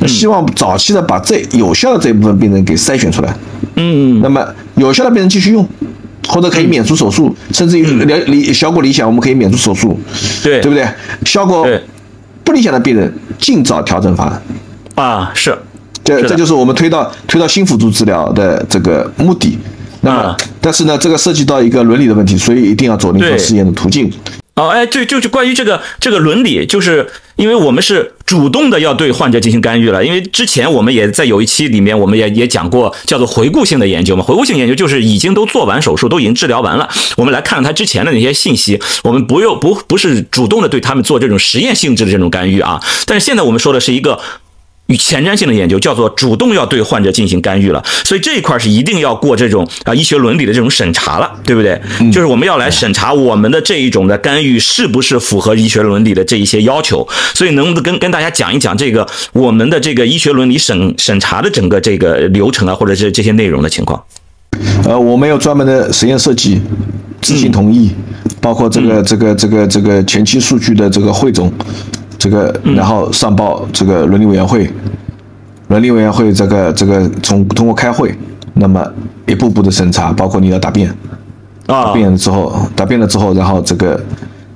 [0.07, 3.37] 希望早期的把这有效的这一部分病人给筛选出来。
[3.77, 5.67] 嗯，那么有效的病人继续用，
[6.29, 9.99] 或者可以免除手术，甚至于理理效果理想，我们可以免除手术。
[10.43, 10.87] 对，对不对？
[11.25, 11.67] 效果
[12.45, 14.43] 不理想的病人，尽早调整方案。
[14.95, 15.57] 啊，是，
[16.05, 19.59] 这这就是我们推到推到新辅助治疗的这个目的。
[20.01, 24.11] 那么，但是呢，这个涉及到一个伦理的问题，所以一定要走临床试验的途径。
[24.59, 30.05] 哦，哎，就就是关于这个这个伦理，就是因为我们是主动的要对患者进行干预了。
[30.05, 34.25] 因为之前我们也在有一期里面，我们也也讲过叫做回顾性的研究嘛。
[34.25, 42.83] 回顾性研究就是已经都做完手术，都已经治疗完了，我们来看他之前的那些信息，我们不用不不是主动的对他们做这种实验性质的这种干预啊。
[43.07, 44.21] 但是现在我们说的是一个。
[44.89, 51.79] 与前瞻性的研究叫做主动要对患者进行干预了，所以这一块是一定要过这种啊医学伦理的这种审查了，对不对？
[52.11, 57.07] 就是我们要来审查我们的这一种的干预是不是符合医学伦理的这一些要求。
[57.35, 64.03] 所以能不能跟跟大家讲一讲这个我们的这个医学伦理审审查的整个这个流程啊，或者是这些内容的情况？
[64.85, 66.63] 呃，我们有专门的实验设计，
[67.21, 67.91] 知情同意，
[68.41, 71.53] 包括这个这个这个这个前期数据的这个汇总。
[72.29, 74.71] 这个，然后上报这个伦理委员会，
[75.69, 78.15] 伦理委员会这个这个从通过开会，
[78.55, 78.87] 那么
[79.27, 80.95] 一步步的审查，包括你要答辩，
[81.67, 83.99] 答辩了之后，答辩了之后，然后这个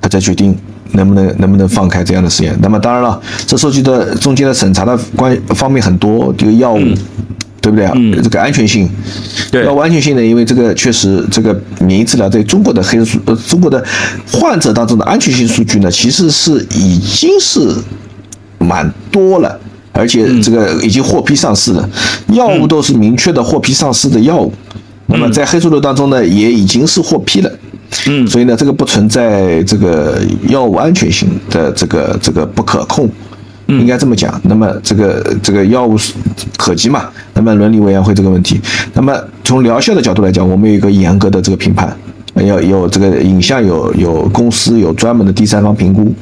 [0.00, 0.54] 他再决定
[0.92, 2.54] 能不能能不能放开这样的实验。
[2.60, 6.84] 那么当然了，这涉及的中间的审查的关方面很多，这个药物。
[7.62, 7.92] 对不对啊？
[8.22, 8.90] 这个安全性，
[9.52, 10.22] 对，那安全性呢？
[10.22, 13.82] 因为这个确实，这个免疫治疗在中国的黑数，呃，中国的
[14.32, 17.72] 患者当中的安全性数据呢，其实是已经是
[18.58, 19.56] 蛮多了，
[19.92, 21.88] 而且这个已经获批上市了，
[22.32, 24.52] 药物都是明确的获批上市的药物。
[25.06, 27.50] 那么在黑数瘤当中呢，也已经是获批了。
[28.08, 33.08] 嗯，所以呢，这个不存在这个药物安全性的这个这个不可控。
[33.68, 36.12] 应该这么讲，那么这个这个药物是
[36.56, 37.08] 可及嘛？
[37.34, 38.60] 那么伦理委员会这个问题，
[38.92, 41.96] 那么从疗效的角度来讲，我们有一个严格的这个评判，
[42.34, 46.14] 要有这个影像有有公司有专门的第三方评估，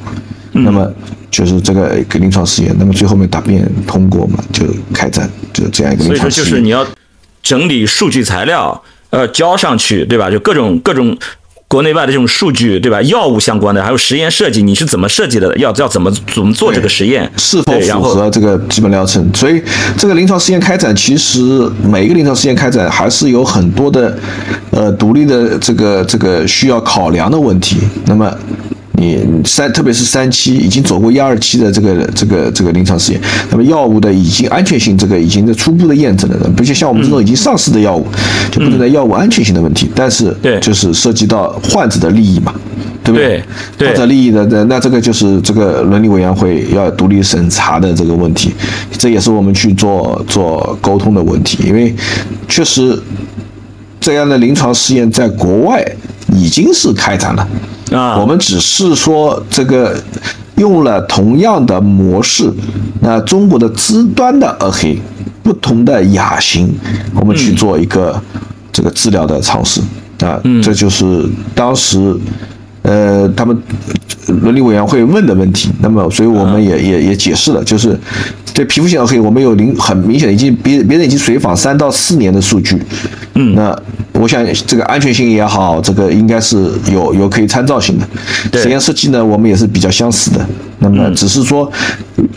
[0.51, 0.89] 那么
[1.29, 6.43] 就是这个一个临床试验，那么最后面答辩通过嘛，就开展就这样一个临床试验。
[6.43, 6.85] 所以说就是你要
[7.41, 10.29] 整理数据材料，呃，交上去，对吧？
[10.29, 11.17] 就各种各种。
[11.71, 13.01] 国内外的这种数据，对吧？
[13.03, 15.55] 药物相关的，还有实验设计，你是怎么设计的？
[15.57, 17.31] 要要怎么怎么做这个实验？
[17.37, 19.25] 是否符合这个基本疗程？
[19.33, 19.63] 所以，
[19.97, 21.39] 这个临床实验开展，其实
[21.81, 24.17] 每一个临床实验开展还是有很多的，
[24.71, 27.77] 呃，独立的这个这个需要考量的问题。
[28.05, 28.29] 那么。
[28.93, 38.05] 你三，特别是三期已经走过一二期的这个这个这个临床试验，那么药物的已经安全性这个已经在初步的验证了，不像像我们这种已经上市的药物，
[38.51, 39.89] 就不存在药物安全性的问题。
[39.95, 42.53] 但是，对，就是涉及到患者的利益嘛，
[43.03, 43.43] 对不对？
[43.87, 48.53] 患者利益的，那那这个就是这个伦理委员会要独立审查的这个问题，
[48.97, 51.95] 这也是我们去做做沟通的问题，因为
[52.47, 53.01] 确实
[53.99, 55.83] 这样的临床试验在国外
[56.33, 57.47] 已经是开展了。
[57.91, 59.95] 啊，我们只是说这个
[60.55, 62.51] 用了同样的模式，
[63.01, 64.99] 那中国的支端的二黑，
[65.43, 66.73] 不同的亚型，
[67.15, 68.21] 我们去做一个
[68.71, 69.81] 这个治疗的尝试。
[70.19, 72.15] 啊，这就是当时
[72.83, 73.57] 呃他们
[74.41, 75.69] 伦理委员会问的问题。
[75.81, 77.99] 那么，所以我们也也也解释了，就是
[78.53, 82.81] 对皮肤性二黑，我们有零很明显的已经别别人已经随访三到四年的数据，
[83.35, 83.77] 嗯，那。
[84.15, 88.59] 我想这个安全性也好，这个应该是有有可以参照性的。
[88.59, 90.45] 实验设计呢，我们也是比较相似的。
[90.79, 91.71] 那么只是说，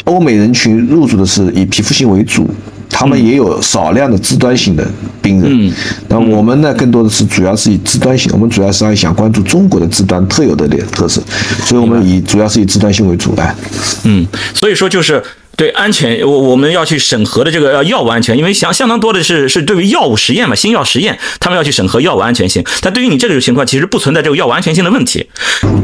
[0.05, 2.49] 欧美人群入住的是以皮肤性为主，
[2.97, 4.87] 他们也有少量的自端性的
[5.21, 5.75] 病人。
[6.07, 11.21] 那我们呢，更多的是主要是以自端性，我们主要是想关注中国的自端特有的点特色，
[11.65, 13.55] 所以我们以主要是以自端性为主的。
[14.05, 14.25] 嗯，
[14.55, 15.21] 所以说就是。
[15.57, 22.65] 对安全，我我们要去审核的这个药物安全，因为相相当多的是是对于药物实验嘛，新药实验，他们要去审核药物安全性。
[22.81, 25.25] 但对于你这种情况，其实不存在这个药物安全性的问题，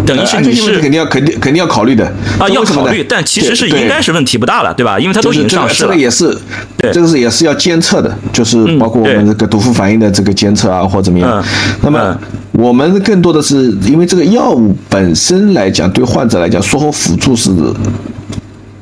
[0.04, 2.04] 等于是你是肯定要肯定肯定要考虑的
[2.38, 4.98] 啊，要考虑，但其实是应该是问题不大了，对吧？
[4.98, 5.88] 因为它都已经上市了。
[5.90, 6.36] 这个也是，
[6.76, 11.44] 对，这个是也是要监测的，就是包括我们这个毒副反应的这个监测啊，或怎么样。
[11.82, 12.18] 那么
[12.52, 17.50] 我们更多的是因为这个药物本身来讲，对患者来讲，术后辅助是。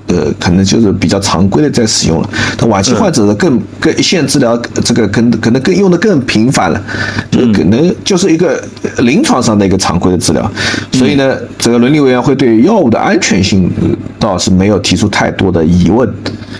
[0.09, 2.31] 呃，可能就是比较常规的在使用了。
[2.57, 6.83] 但晚期患者的更更一线治疗，这个可能可能更用的更频繁了，
[7.31, 8.63] 就可能就是一个
[8.99, 10.51] 临床上的一个常规的治疗。
[10.93, 13.71] 所以呢，这个伦理委员会对药物的安全性
[14.19, 16.09] 倒是没有提出太多的疑问，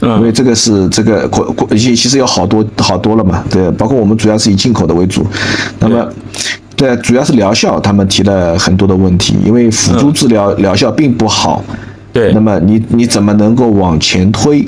[0.03, 5.27] 因为这个是这个国国其实有好多好多了嘛，对，包括我们主要是以进口的为主。
[5.79, 6.07] 那么，
[6.77, 11.65] 对，主要是疗效，他们提了很多的问题，因为辅助治疗疗效并不好。
[12.13, 14.67] 对，那么你你怎么能够往前推？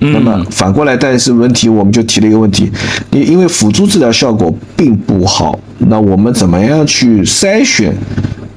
[0.00, 2.70] 那么反过来，但是问题我们就提了一个问题，
[3.10, 7.92] 你因为辅助治疗效果并不好，那我们怎么样去筛选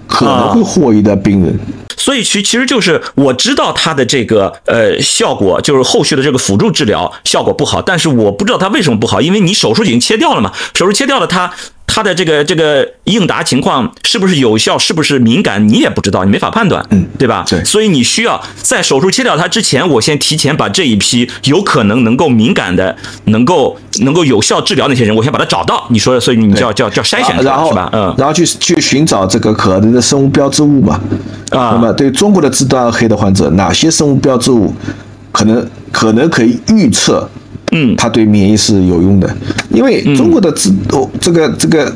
[0.07, 1.59] 可能会获益的病人？
[1.97, 11.51] 所以其其实就是我知道它的这个呃效果，就是后续的这个辅助治疗效果不好，但是我不知道它为什么不好，因为你手术已经切掉了嘛，手术切掉了它。
[11.93, 17.43] 它的这个这个应答情况是不是有效，是不是敏感，你也不知道，你没法判断，嗯，对吧？
[17.45, 25.85] 对，所以你需要在手术切掉它之前，我先提前把这一批有可能能够敏感的、能够能够有效治疗那些人，我先把它找到。
[25.89, 27.89] 你说，所以你叫叫叫筛选出来是吧？
[27.91, 30.97] 嗯，然后去去寻找这个可能的生物标志物嘛。
[31.49, 34.73] 啊，那么对中国的肢端黑的患者，哪些生物标志物
[35.33, 37.29] 可能可能可以预测？
[37.71, 39.35] 嗯，它对免疫是有用的，
[39.69, 41.93] 因为中国的肢哦这个这个。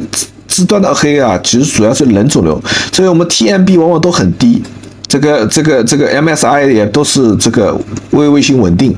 [0.47, 2.61] 肢端的黑啊，其实主要是冷肿瘤，
[2.93, 4.63] 所以我们 TMB 往往都很低，
[5.05, 7.78] 这个这个这个 MSI 也都是这个
[8.11, 8.95] 微微性稳定，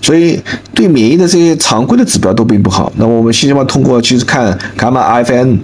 [0.00, 0.38] 所以
[0.72, 2.92] 对免疫的这些常规的指标都并不好。
[2.98, 5.58] 那么我们希望通过其实看伽马 IFN，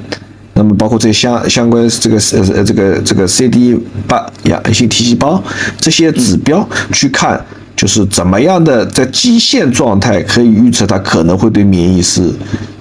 [0.55, 3.79] 那么包括这些相相关这个呃呃这个这个 CD
[4.09, 5.41] 八阳性 T 细胞
[5.79, 7.41] 这些指标去看，
[7.79, 12.31] 就是怎么样的在基线状态可以预测它可能会对免疫是。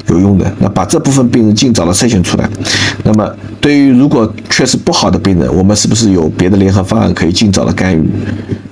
[0.10, 2.50] 有用的，那把这部分病人尽早的筛选出来。
[3.04, 3.30] 那么，
[3.60, 8.10] 对于如果确实不好的病人，我们是不是有别的联合方案可以尽早的干预？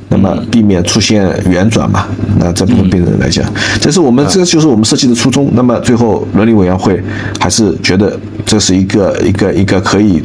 [0.07, 2.07] 那么避免出现圆转嘛？
[2.39, 3.43] 那这部分病人来讲，
[3.81, 5.51] 这是我们这就是我们设计的初衷。
[5.53, 7.03] 那么最后伦理委员会
[7.37, 10.23] 还是觉得这是一个一个一个可以。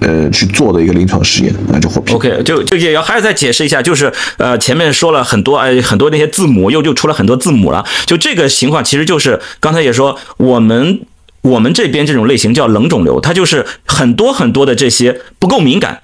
[0.00, 2.14] 呃，去做的一个临床实验，那就获批。
[2.14, 7.84] OK，就就也要还是再解释一下，就是呃，前面说了很多哎，很多那些字母，又就出了很多字母了。
[8.06, 11.00] 就这个情况，其实就是刚才也说，我们
[11.42, 16.00] 我们这边这种类型叫冷肿瘤，它就是很多很多的这些不够敏感，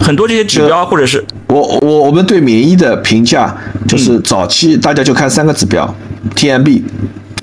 [0.00, 5.94] 很多这些指标或者是我我我们对免疫的评价，就是早期大家就看三个指标
[6.34, 6.82] ，TMB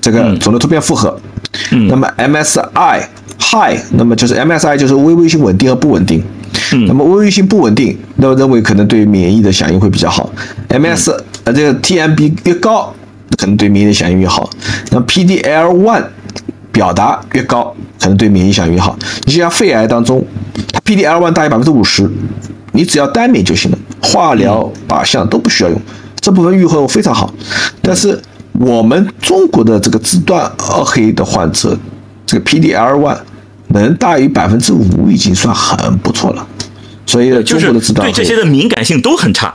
[0.01, 1.17] 这个肿瘤突变负荷，
[1.71, 3.07] 嗯，那么 MSI。
[3.51, 6.23] High，那么就是 MSI 就是微微性稳定和不稳定，
[6.71, 10.31] 嗯，那么微微性不稳定，那么认为可能对免疫的响应会比较好。
[10.69, 11.11] MS
[11.43, 12.93] 呃这个 TMB 越高，
[13.37, 14.49] 可能对免疫的响应越好。
[14.91, 16.03] 那 PDL one
[16.71, 18.97] 表达越高，可能对免疫响应越好。
[19.25, 20.25] 你就像肺癌当中，
[20.71, 22.09] 它 PDL one 大于百分之五十，
[22.71, 25.79] 你只要单免就行了，化疗靶向都不需要用，
[26.19, 27.31] 这部分预后非常好。
[27.81, 28.19] 但是
[28.53, 31.77] 我们中国的这个肢端二黑的患者。
[32.25, 33.17] 这个 PDL1
[33.79, 36.47] 能大于百分之五已经算很不错了，
[37.05, 39.53] 所以中国的指导对这些的敏感性都很差，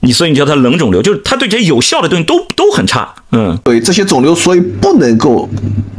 [0.00, 5.48] 你所以你叫它冷肿瘤，就是它对这些有效的东西都都很差，嗯，对这些肿瘤，所以不能够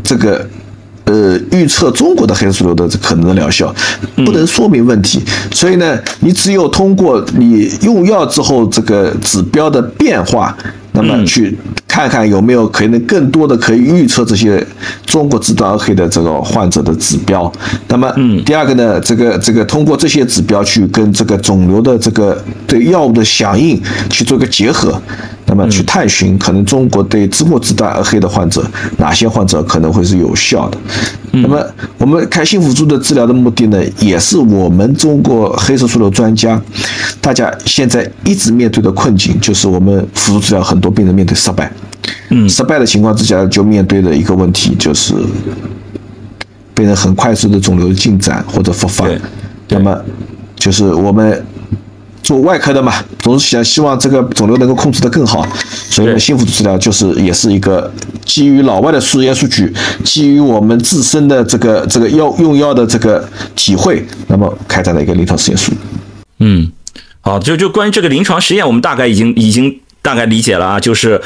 [0.03, 0.47] 这个
[1.05, 3.73] 呃预测中国的黑素瘤的可能的疗效，
[4.15, 10.57] 不能说明问题，所以呢，你只有通过你用药之后这个指标的变化。
[10.93, 14.65] 那么去看看有没有可能更多的可以预测这些
[15.05, 17.51] 中国肢端二黑的这个患者的指标。
[17.87, 18.11] 那么，
[18.45, 25.01] 第二个呢，这个这个通过这些指标去跟这个肿瘤的这个对药物的响应去做个结合。
[25.45, 28.65] 那么去探寻可能中国对中国肢端二黑的患者
[28.97, 30.77] 哪些患者可能会是有效的。
[31.31, 31.61] 那么
[31.97, 36.59] 我们开心辅助的治疗的目的呢，也是我们中国黑色素瘤专家
[37.19, 41.71] 大家现在一直面对的困境，就是我们辅助治疗很多病人面对失败。
[42.29, 45.15] 嗯，失败的情况之下，就面对的一个问题就是
[46.75, 49.07] 病人很快速的肿瘤进展或者复发。
[49.69, 49.97] 那么
[50.57, 51.43] 就是我们。
[52.23, 55.45] 做外科的嘛，总是想希望这个肿瘤能够控制得更好，
[55.89, 57.91] 所以新辅助治疗就是也是一个
[58.23, 59.69] 基于老外的实验数据，
[60.05, 63.27] 基于我们自身的这个这个药用药的这个
[63.57, 65.73] 体会，那么开展了一个临床实验数。
[66.39, 66.71] 嗯，
[67.19, 71.19] 好，就就关于这个临床实验，我们大概已经已经大概理解了啊，就是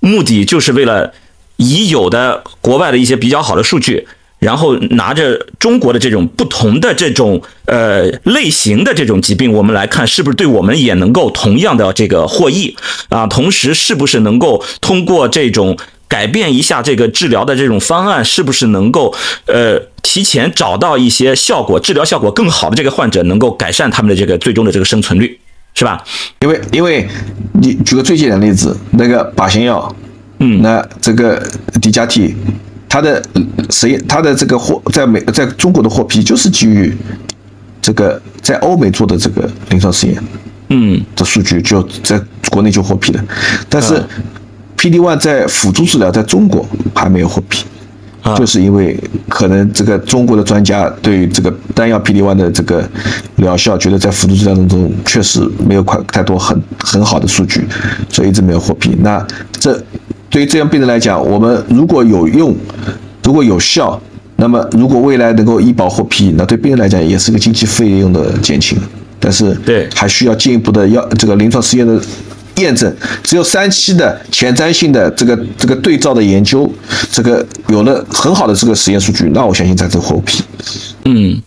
[0.00, 1.12] 目的就是为了
[1.56, 4.08] 已有的国外的一些比较好的数据。
[4.38, 12.76] 然后拿着中国的这种不同的这种呃类型的这种疾病，我们来看是不是对我们也能够同样的这个获益
[13.08, 13.24] 啊？
[13.28, 19.14] 同时是不是能够通过这种改变一下这个治疗的这种方案，是不是能够
[19.46, 25.38] 呃提前找到一些效果，治疗效果更好的这个患者，能够改善他们的这个最终的这个生存率，
[25.74, 26.02] 是吧？
[26.40, 27.08] 因为因为
[27.54, 29.94] 你举个最简单的例子，那个靶向药，
[30.38, 31.42] 嗯，那这个
[31.80, 32.34] 迪加替。
[32.88, 33.24] 它的
[33.70, 36.94] 实验，它的这个获在美在中国的获批，就是基于
[37.80, 40.22] 这个在欧美做的这个临床实验，
[40.68, 42.20] 嗯，的数据就在
[42.50, 43.24] 国内就获批了。
[43.70, 43.94] 但是
[44.76, 47.64] PD one 在辅助治疗在中国还没有获批，
[48.36, 48.98] 就是因为
[49.28, 52.88] 可能这个中国的专家对于这个单药 PD one 的这个
[53.36, 57.66] 疗效，觉得在辅助治疗当中确实没有快太多很很好的数据，
[58.08, 58.96] 所以一直没有获批。
[59.00, 59.82] 那这。
[60.30, 62.56] 对于这样病人来讲，我们如果有用，
[63.22, 64.00] 如果有效，
[64.36, 68.78] 那么如果未来能够医保获批，那对病人来讲也是个经济费用的减轻。
[69.20, 72.00] 但是对还需要进一步的药这个临床试验的
[72.56, 72.94] 验证。
[73.22, 76.70] 只有三期的前瞻性的这个这个对照的研究，
[77.10, 80.42] 这个有了很好的这个实验数据，那我相信才是获批。
[81.04, 81.40] 嗯。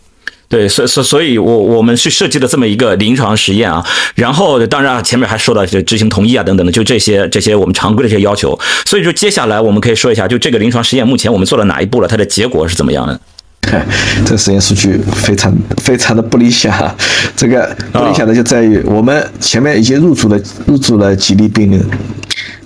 [0.48, 3.84] 对，所所所以，我我们是设计了这么一个临床实验啊，
[4.14, 8.58] 然后当然前面还说到这执行同意啊等等的，就这些这些我们常规的这些要求。
[8.86, 13.20] 所以说接下来我们可以说一下，就这个临床实验目前我们做了哪一步了，它的结果是怎么样的？
[14.26, 16.74] 这实验数据非常非常的不理想，
[17.36, 21.86] 这个不理想的就在于我们前面已经入住了入住了几例病人，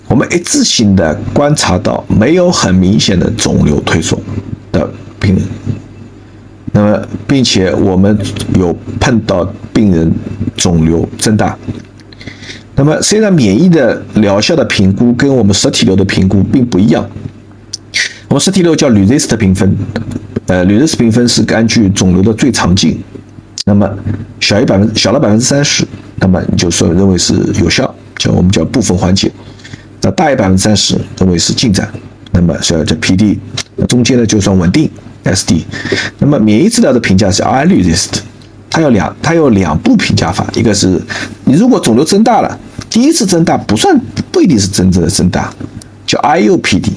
[0.08, 4.20] 我们一次性的观察到没有很明显的肿瘤退缩
[4.72, 4.89] 的
[5.20, 5.43] 病人。
[6.72, 8.18] 那么，并且我们
[8.58, 9.43] 有碰到
[9.74, 10.12] 病人
[10.56, 11.58] 肿瘤增大。
[12.76, 17.10] 那么，虽然免疫的疗效的评估跟我们实体瘤的评估并不一样。
[18.28, 19.76] 我们实体瘤叫 RECIST 评分，
[20.50, 23.00] 呃，RECIST 评分是根据肿瘤的最长径，
[23.66, 23.88] 那么
[24.39, 29.30] 小于百分小了百分之三十，那么你就说认为是有效，叫我们叫部分缓解；
[30.02, 31.88] 那大于百分之三十，认为是进展，
[32.32, 33.38] 那么叫叫 PD，
[33.88, 34.89] 中间呢就算稳定。
[35.26, 35.64] SD，
[36.18, 38.22] 那么免疫治疗的评价是 iRECIST，
[38.70, 41.00] 它有两它有两步评价法，一个是
[41.43, 42.58] 你如果肿瘤增大了，
[42.89, 44.00] 第一次增大不算
[44.32, 45.54] 不一定是真正的增大，
[46.08, 46.91] 叫 IUPD，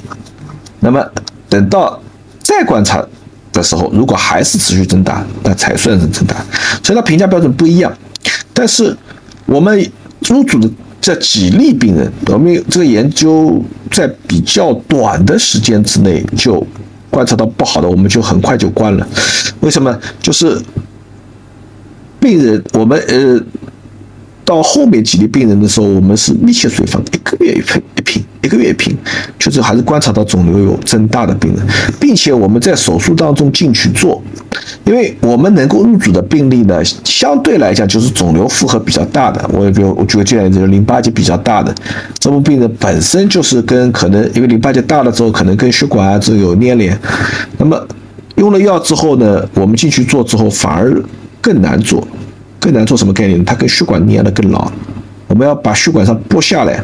[0.79, 1.05] 那么
[1.49, 2.01] 等到
[2.39, 3.05] 再观察
[3.53, 6.35] 的时候，如果还是持续增大，那才算是增大，
[6.83, 7.89] 所以它评价标准不一样。
[8.53, 8.93] 但是
[9.45, 9.89] 我们
[10.27, 16.65] 入组的这几例病人，我们这个研究在比较短的时间之内就。
[17.13, 19.07] 观察到不好的，我们就很快就关了。
[19.59, 19.95] 为什么？
[20.19, 20.59] 就是
[22.19, 23.39] 病人，我们呃，
[24.45, 28.95] 到后面几例病人的时候，我们是密切随访，一个月一瓶，一瓶，一个月一瓶，
[29.39, 31.65] 就是还是观察到肿瘤有增大的病人，
[31.99, 34.21] 并且我们在手术当中进去做。
[34.85, 39.49] 因为我们能够入组的病例呢，相对来讲就是肿瘤负荷比较大的。
[39.53, 41.73] 我比如我举个例子，就是淋巴结比较大的，
[42.19, 46.97] 这部病人本身就是跟可能因为淋巴结大了之后，可能跟血管啊这有粘连。
[47.57, 47.81] 那么
[48.35, 51.01] 用了药之后呢，我们进去做之后反而
[51.41, 52.05] 更难做，
[52.63, 53.43] 更难做什么概念？
[53.43, 54.71] 它跟血管粘的更牢，
[55.27, 56.81] 我们要把血管上剥下来，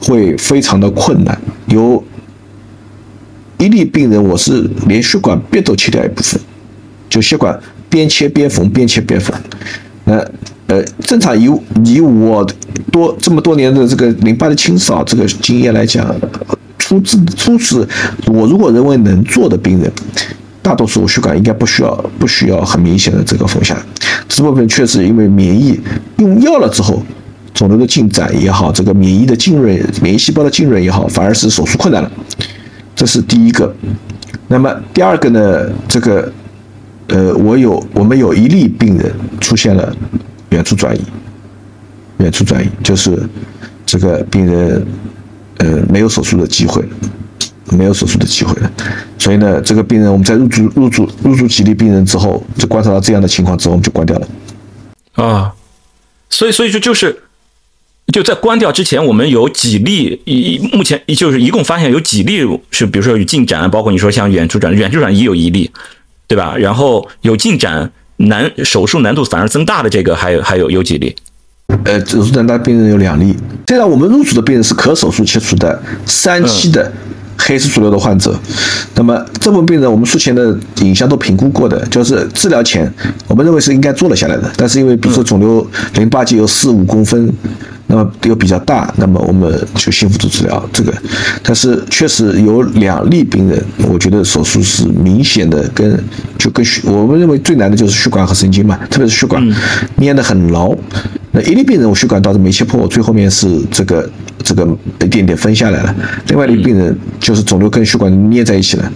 [0.00, 1.38] 会非常的困难。
[1.66, 2.02] 有
[3.58, 6.40] 一例病人，我是连血管壁都切掉一部分。
[7.10, 7.60] 就血管
[7.90, 9.38] 边切边缝，边切边缝。
[10.04, 10.16] 那
[10.68, 11.44] 呃，正常以
[11.84, 12.42] 以我
[12.90, 16.02] 多这么多年的这个淋巴的清扫这个经验来讲，
[16.78, 17.86] 初次初次
[18.28, 19.92] 我如果认为能做的病人，
[20.62, 23.76] 大多数我血管应该不需要不需要很明显的这个缝下。
[24.28, 25.78] 这部分确实因为免疫
[26.18, 27.02] 用药了之后，
[27.52, 32.10] 肿瘤的进展也好，这个免疫的浸润、免疫细胞的浸润也好，反而是手术困难了。
[32.94, 33.74] 这是第一个。
[34.48, 36.32] 那么第二个呢，这个。
[37.08, 39.94] 呃，我有我们有一例病人出现了
[40.48, 41.00] 远处转移，
[42.18, 43.28] 远处转移就是
[43.84, 44.86] 这个病人
[45.58, 46.82] 呃没有手术的机会，
[47.72, 48.70] 没有手术的机会了。
[49.18, 54.28] 所以呢，这个病人我们在入住入住入住几例病人之后，就观察到这样的情况之后，我们就关掉了。
[55.14, 55.52] 啊，
[56.30, 57.22] 所以所以说就是
[58.12, 65.70] 就在关掉之前，我们有几例一目前就是一共发现有几例是比如说有进展，包括你说像远处转远处转移有一例。
[66.28, 66.56] 对吧？
[66.56, 71.14] 然后有进展难，手术难度反而增大的这个，还有还有有几例？
[71.84, 73.36] 呃，手术难大病人有两例。
[73.68, 76.90] 现在我们入组的病人是可手术切除的三期的
[77.38, 78.38] 黑色肿瘤的患者。
[78.94, 82.92] 那么这部分病人我们术前的影像都评估过的，就是治疗前
[83.26, 87.32] 我们认为是应该做了下来的，但是因为比如说肿瘤淋巴结有四五公分。
[87.92, 90.90] 那么又比较大，那么我们就先辅助治疗这个，
[91.42, 96.02] 但是确实有两例病人，我觉得手术是明显的跟
[96.38, 99.46] 就跟血，我们认为最难的就是血管和神经嘛，特别是血管
[99.98, 100.74] 粘得很牢。
[101.32, 104.10] 那一例病人我血管倒是没切破，最后面是这个
[104.42, 104.66] 这个
[105.02, 105.94] 一点点分下来了。
[106.28, 108.92] 另外一例病人就是肿瘤跟血管粘在一起了。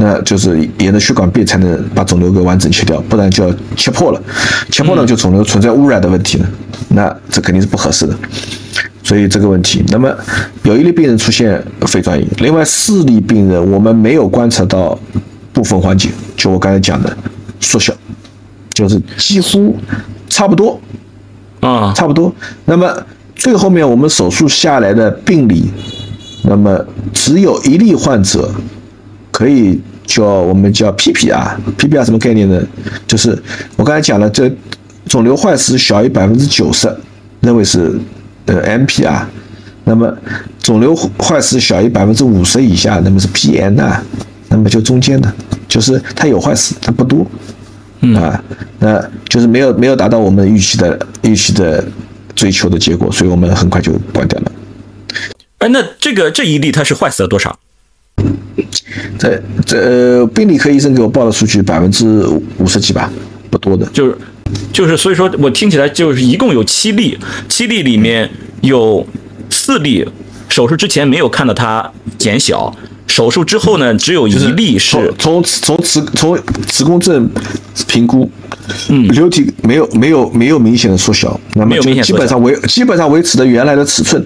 [0.00, 4.22] 那就是沿着血管壁才能把肿瘤给完整切掉，不然就要切破了，
[4.70, 6.48] 切破了就肿瘤存在污染的问题了，
[6.90, 8.16] 那这肯定是不合适的。
[9.02, 10.16] 所以这个问题，那么
[10.62, 14.96] 有一例病人出现肺转移，另外四例病人我们没有观察到
[15.52, 17.16] 部分缓解，就我刚才讲的
[17.58, 17.92] 缩小，
[18.72, 19.76] 就是几乎
[20.28, 20.80] 差不多
[21.58, 22.32] 啊，差不多。
[22.66, 22.96] 那么
[23.34, 25.68] 最后面我们手术下来的病理，
[26.44, 26.78] 那么
[27.12, 28.48] 只有一例患者。
[29.30, 32.60] 可以叫我们叫 PPR，PPR 什么概念呢？
[33.06, 33.38] 就是
[33.76, 34.50] 我刚才讲了，这
[35.06, 36.90] 肿瘤坏死小于百分之九十，
[37.42, 38.00] 认为是
[38.46, 39.22] 呃 MPR，
[39.84, 40.10] 那么
[40.62, 44.02] 肿瘤坏死小于百分之五十以下，那么是 PN 啊，
[44.48, 45.30] 那么就中间的，
[45.68, 47.26] 就是它有坏死，它不多，
[48.16, 48.42] 啊，
[48.78, 48.98] 那
[49.28, 51.84] 就是没有没有达到我们预期的预期的
[52.34, 54.52] 追求的结果，所以我们很快就关掉了。
[55.58, 57.58] 哎，那这个这一例它是坏死了多少？
[59.18, 62.24] 这呃病理科医生给我报的数据百分之
[62.58, 63.10] 五十几吧，
[63.50, 63.86] 不多的。
[63.92, 64.16] 就是
[64.72, 68.28] 就是，所以说我听起来就是一共有七例，七例里面
[68.62, 69.06] 有
[69.50, 70.06] 四例
[70.48, 72.74] 手术之前没有看到它减小，
[73.06, 77.28] 手术之后呢只有一例是从从从子从子宫症
[77.86, 78.30] 评估，
[78.88, 84.24] 嗯流体没有没有没有明显的缩小，那么没有明显基本上维基本上维持的原来的尺寸。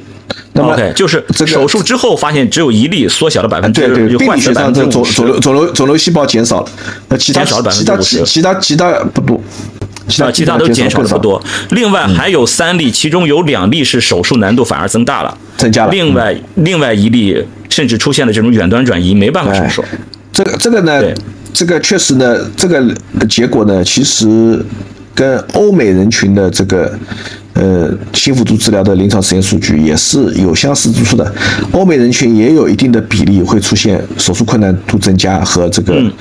[0.54, 5.40] 那么就是这手术之后发现只有一例缩小了百分之，对对，病理学上这肿肿瘤十。
[5.40, 6.68] 肿瘤肿瘤细胞减少了，
[7.08, 9.40] 那其他减少了其他50%其其他其他不多，
[10.08, 11.42] 其啊，他其他都减少更的不多。
[11.70, 15.90] 另外还有三例，其中有两例是手术难度反而增大了，增加了。
[15.90, 19.84] 另外另外一例甚至出现了这种远端转移，没办法手术。
[20.32, 21.02] 这个这个呢，
[21.54, 22.84] 这个确实呢，这个
[23.28, 24.62] 结果呢，其实
[25.14, 26.92] 跟欧美人群的这个
[27.54, 31.34] 呃新辅助治疗的临床实验数据也是有相似之处的。
[31.72, 36.12] 欧美人群也有一定的比例会出现手术困难度增加和这个、嗯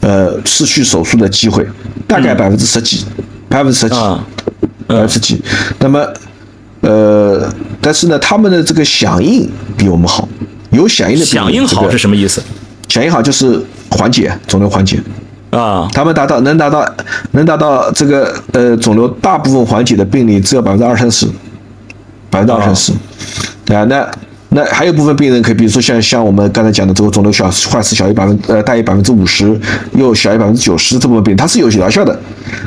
[0.00, 1.66] 呃失去手术的机会，
[2.06, 3.04] 大概百分之十几，
[3.48, 3.96] 百分之十几。
[3.96, 4.24] 啊，
[4.86, 5.42] 百分之几。
[5.80, 6.06] 那么，
[6.82, 10.28] 呃，但是呢，他们的这个响应比我们好，
[10.70, 12.40] 有响应的响应好是什么意思？
[12.88, 13.60] 响应好就是
[13.90, 15.00] 缓解肿瘤缓解，
[15.50, 16.86] 啊，他们达到能达到
[17.30, 21.26] 能达到这个呃肿瘤大部分缓解的病例只有百分之二三十，
[22.28, 22.92] 百分之二三十，
[23.64, 24.06] 对啊，那
[24.50, 29.58] 那还有部分病人可以，比如说像像我们刚才讲的这个肿瘤小坏死小于百分呃大于百分之五十，
[29.92, 32.18] 又小于百分之九十这部分病人，它是有疗效的，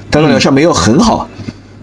[0.09, 1.27] 但是疗效没有很好。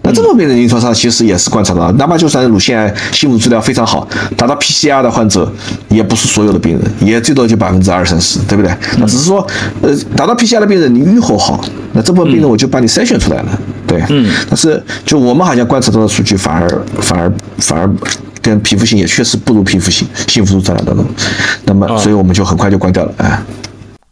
[0.09, 5.51] 那这种病人临床上其实也是观察到的，哪怕就算乳腺癌新辅治疗非常好，达到 PCR 的患者，
[5.89, 8.73] 也不是所有的病人，也最多就百分之二三十，对不对？
[8.97, 9.45] 那只是说，
[9.81, 14.03] 呃，达到 PCR 的病人，你预后好，那这部分病人我就把你筛选出来了，对。
[14.09, 14.27] 嗯。
[14.49, 16.67] 但是就我们好像观察到的数据，反而
[17.01, 17.89] 反而反而
[18.41, 21.05] 跟皮肤性也确实不如皮肤性幸福度治疗当中，
[21.65, 23.43] 那么所以我们就很快就关掉了，哎。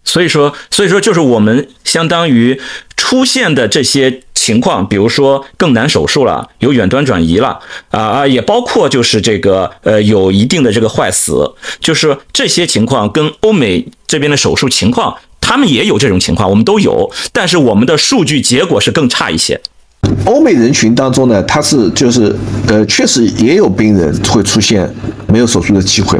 [0.03, 2.57] 所以说，所以说就是我们相当于
[2.95, 7.59] 出现的这些情况，比如说更难手术了，有远端转移了
[7.91, 19.59] 啊啊，也包括就是这个呃有一定的这个坏死，就是这些情况跟欧美这边的手术情况，他们也有这种情况，我们都有，但是我们的数据结果是更差一些。
[20.23, 22.33] 欧美人群当中呢，他是就是
[22.67, 24.89] 呃，确实也有病人会出现
[25.27, 26.17] 没有手术的机会，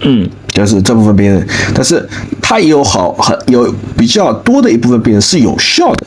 [0.00, 2.06] 嗯，就是这部分病人，但是
[2.42, 6.06] 他也有好很有比较多的一部分病人是有效的，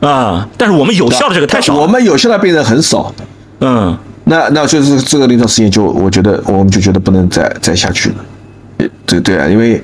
[0.00, 1.74] 啊，但是我们有效的这个太少。
[1.74, 3.12] 我们有效的病人很少，
[3.60, 8.16] 嗯，那那就是这个临床实验就我觉得我们就觉得不能再再下去了，
[8.78, 9.82] 呃对对啊，因为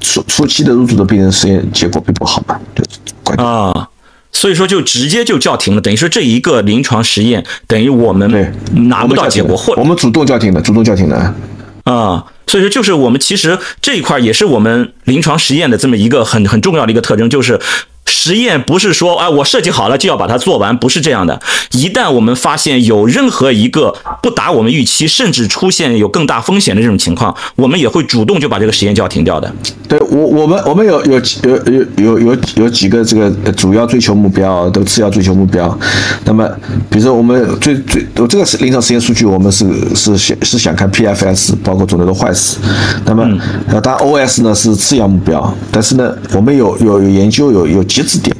[0.00, 2.84] 初初期的入组的病人实验结果并不好嘛，就
[3.24, 3.44] 关键。
[3.44, 3.88] 啊，
[4.30, 8.52] 所以说就直接就叫停了，等于说这一个临床实验等于我们对，
[8.88, 11.34] 拿不到结果，或我们主动叫停的，主动叫停的。
[11.84, 17.58] 啊，所以说就是我们其实这一块也是我们临床实验的这么一个很很重要的一个特征，就是
[18.06, 21.40] 实验不是说哎我设计好了就要把它做完，不是这样的。
[21.72, 29.52] 一旦我们发现有任何一个不达我们预期，甚至出现有更大风险的这种情况，我们也会主动就把这个实验就要停掉的。
[29.88, 35.78] 对我，我们我们有有有有有有有几个这个主要追求目标的次要追求目标。
[36.24, 36.48] 那么，
[36.88, 42.58] 比如说我们最最我这个临床实验数据，我们是是想是想看 PFS，包括肿瘤的坏死。
[43.04, 43.22] 那么，
[43.68, 48.36] 呃，当然 OS 呢是次要目标，但是呢，我们有有有研究有有截止点，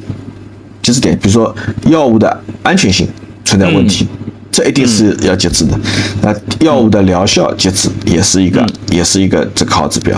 [0.83, 1.55] 截止点，比如说
[1.87, 3.07] 药物的安全性
[3.43, 4.07] 存在问题。
[4.51, 5.79] 这一定是要截止的，
[6.21, 6.31] 那
[6.63, 10.15] 药物的疗效截止也是一个，也是一个这个好指标，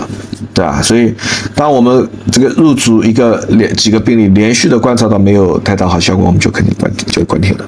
[0.52, 0.82] 对吧？
[0.82, 1.14] 所以，
[1.54, 7.66] 当我们这个入组一个连几个病例连续的观察到没有太大好效果，我们就肯定关就关停了。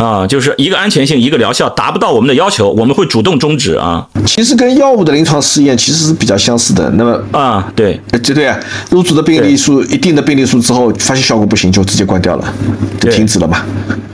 [0.00, 4.06] 啊，就是一个安全性，一个疗效达不到我们的要求，我们会主动终止啊。
[4.24, 6.88] 其实跟药物的临床试验其实是比较相似的。
[6.94, 8.58] 那么，啊，对，这，对对啊，
[8.90, 12.54] 入组的病例数一定的病例数之后，发现效果不行，就直接关掉了，
[12.98, 13.62] 就停止了嘛，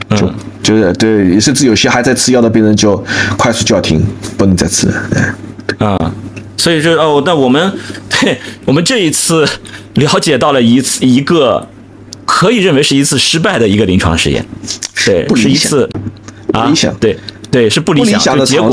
[0.09, 3.01] 就嗯就是对，甚至有些还在吃药的病人就
[3.37, 5.03] 快速叫停，不能再吃了。
[5.15, 6.13] 哎啊，
[6.57, 7.71] 所以说哦，那我们
[8.19, 9.47] 对我们这一次
[9.93, 11.65] 了解到了一次一个
[12.27, 14.45] 可以认为是一次失败的一个临床试验，
[15.03, 15.89] 对，不是一次
[16.53, 16.93] 啊，理想。
[16.99, 17.17] 对
[17.49, 18.69] 对是不理想的结果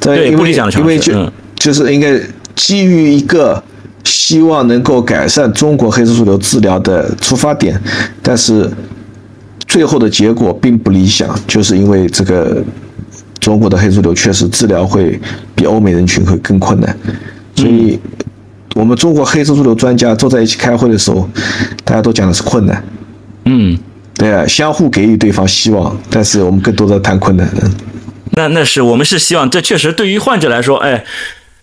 [0.00, 1.32] 对不理想的尝因为就、嗯。
[1.56, 2.20] 就是应该
[2.54, 3.60] 基于一个
[4.04, 7.80] 希望能够改善中国黑色素瘤治疗的出发点，
[8.22, 8.70] 但是
[9.66, 12.62] 最后的结果并不理想，就是因为这个
[13.40, 15.18] 中国的黑素瘤确实治疗会
[15.56, 16.96] 比欧美人群会更困难，
[17.56, 17.98] 所以
[18.76, 21.26] 我们中国黑色素瘤专家坐在一起开会的时候，
[21.82, 22.84] 大家都讲的是困难。
[23.46, 23.78] 嗯
[24.18, 27.48] 对啊，相互给予对方希望，但是我们更多的谈困难。
[27.62, 27.70] 嗯，
[28.32, 31.02] 那那是我们是希望，这确实对于患者来说，哎。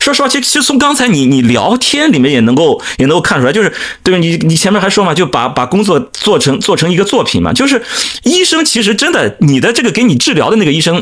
[0.04, 3.72] 说实话，其实其实从刚才你你聊天里面也能够也能够看出来，就是
[4.04, 4.18] 对吧？
[4.18, 7.54] 你你前面还说嘛，就把把工作做成做成一个作品嘛。
[7.54, 7.82] 就是
[8.24, 11.02] 医生其实真的，你的这个给你治疗的那个医生，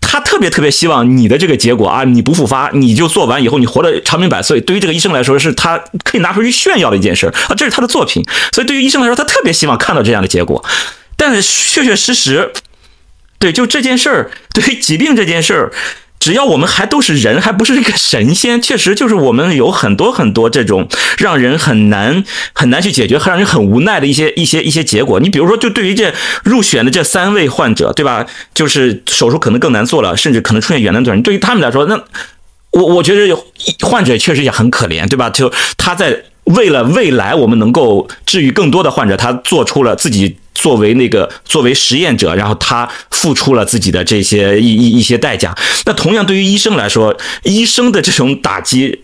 [0.00, 4.58] 他特别特别希望你的这个结果啊，你不复发，你就做完以后你活得长命百岁。
[4.62, 8.24] 对于这个医生来说，是他可以拿出去炫耀的一件事啊，这是他的作品。
[8.52, 10.64] 所以对于医生来说，他特别希望看到这样的结果。
[11.18, 12.50] 但是确确实实，
[13.38, 15.72] 对就这件事儿，对于疾病这件事儿。
[16.20, 20.88] 只要我们还都是人，还不是一个神仙，确实就是我们有很多很多这种
[21.18, 25.20] 让人很难很难去解决，很让人很无奈的一些一些一些结果。
[25.20, 26.12] 你比如说，就对于这
[26.44, 28.26] 入选的这三位患者，对吧？
[28.54, 31.20] 就是手术可能更难做了，甚至可能出现远端转。
[31.22, 32.00] 对于他们来说，那
[32.70, 33.34] 我我觉得
[33.80, 35.30] 患者确实也很可怜，对吧？
[35.30, 36.24] 就他在
[36.56, 40.36] 为了未来我们能够治愈更多的患者，他做出了自己。
[40.54, 45.56] 作为那个作为实验者，然后他付出了自己的这些一一一些代价。
[45.84, 49.02] 那同样对于医生来说，医生的这种打击。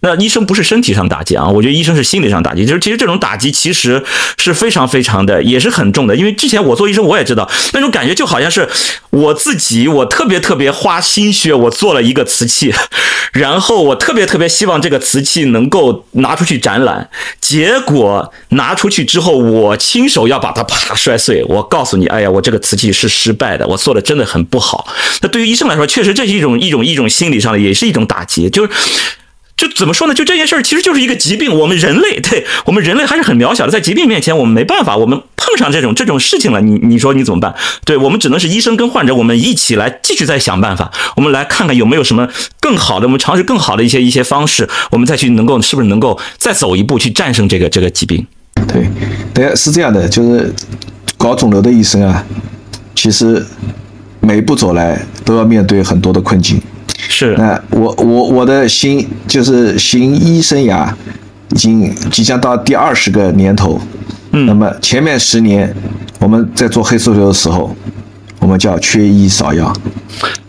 [0.00, 2.66] 那医生不是身体上打击啊，我觉得医生是心理上打击。
[2.66, 4.04] 就是其实这种打击其实
[4.38, 6.14] 是非常非常的，也是很重的。
[6.14, 8.68] 因为之前我做医生，我也知道那种感觉，就好像是
[9.10, 12.72] 我自己，我特别特别花心血，我做了一个瓷器，
[13.32, 17.08] 然后我特别特别希望这个瓷器能够拿出去展览，
[17.40, 21.42] 结果拿出去之后，我亲手要把它啪摔碎。
[21.48, 24.86] 我告诉你，哎呀，我这个瓷器是失败的，我做的真的很不好。
[25.22, 28.70] 那对于医生来说，确实这是一种一种一种心理上的，也是一种打击，就是。
[29.56, 30.12] 就怎么说呢？
[30.12, 31.58] 就这件事儿，其实就是一个疾病。
[31.58, 34.94] 我们人类，对我们人类还是很渺小的，在疾病面前，我们没办法。
[34.94, 37.54] 我们碰上这种这种事情了，你你说你怎么办？
[37.86, 40.92] 对我们只能是医生跟患者，我们一起来继续再想办法。
[41.16, 42.28] 我们来看看有没有什么
[42.60, 48.26] 更好的，我们尝试更好的一些一些方式，我们再去能够是不是能够再走一步去战胜这个这个疾病？
[48.68, 48.86] 对，
[49.32, 50.52] 对，是这样的，就是
[51.16, 52.22] 搞肿瘤的医生啊，
[52.94, 53.42] 其实
[54.20, 56.60] 每一步走来都要面对很多的困境。
[57.08, 60.88] 是，那我我我的行就是行医生涯，
[61.50, 63.80] 已经即将到第二十个年头，
[64.32, 65.74] 嗯，那么前面十年
[66.18, 67.74] 我们在做黑素瘤的时候，
[68.40, 69.72] 我们叫缺医少药，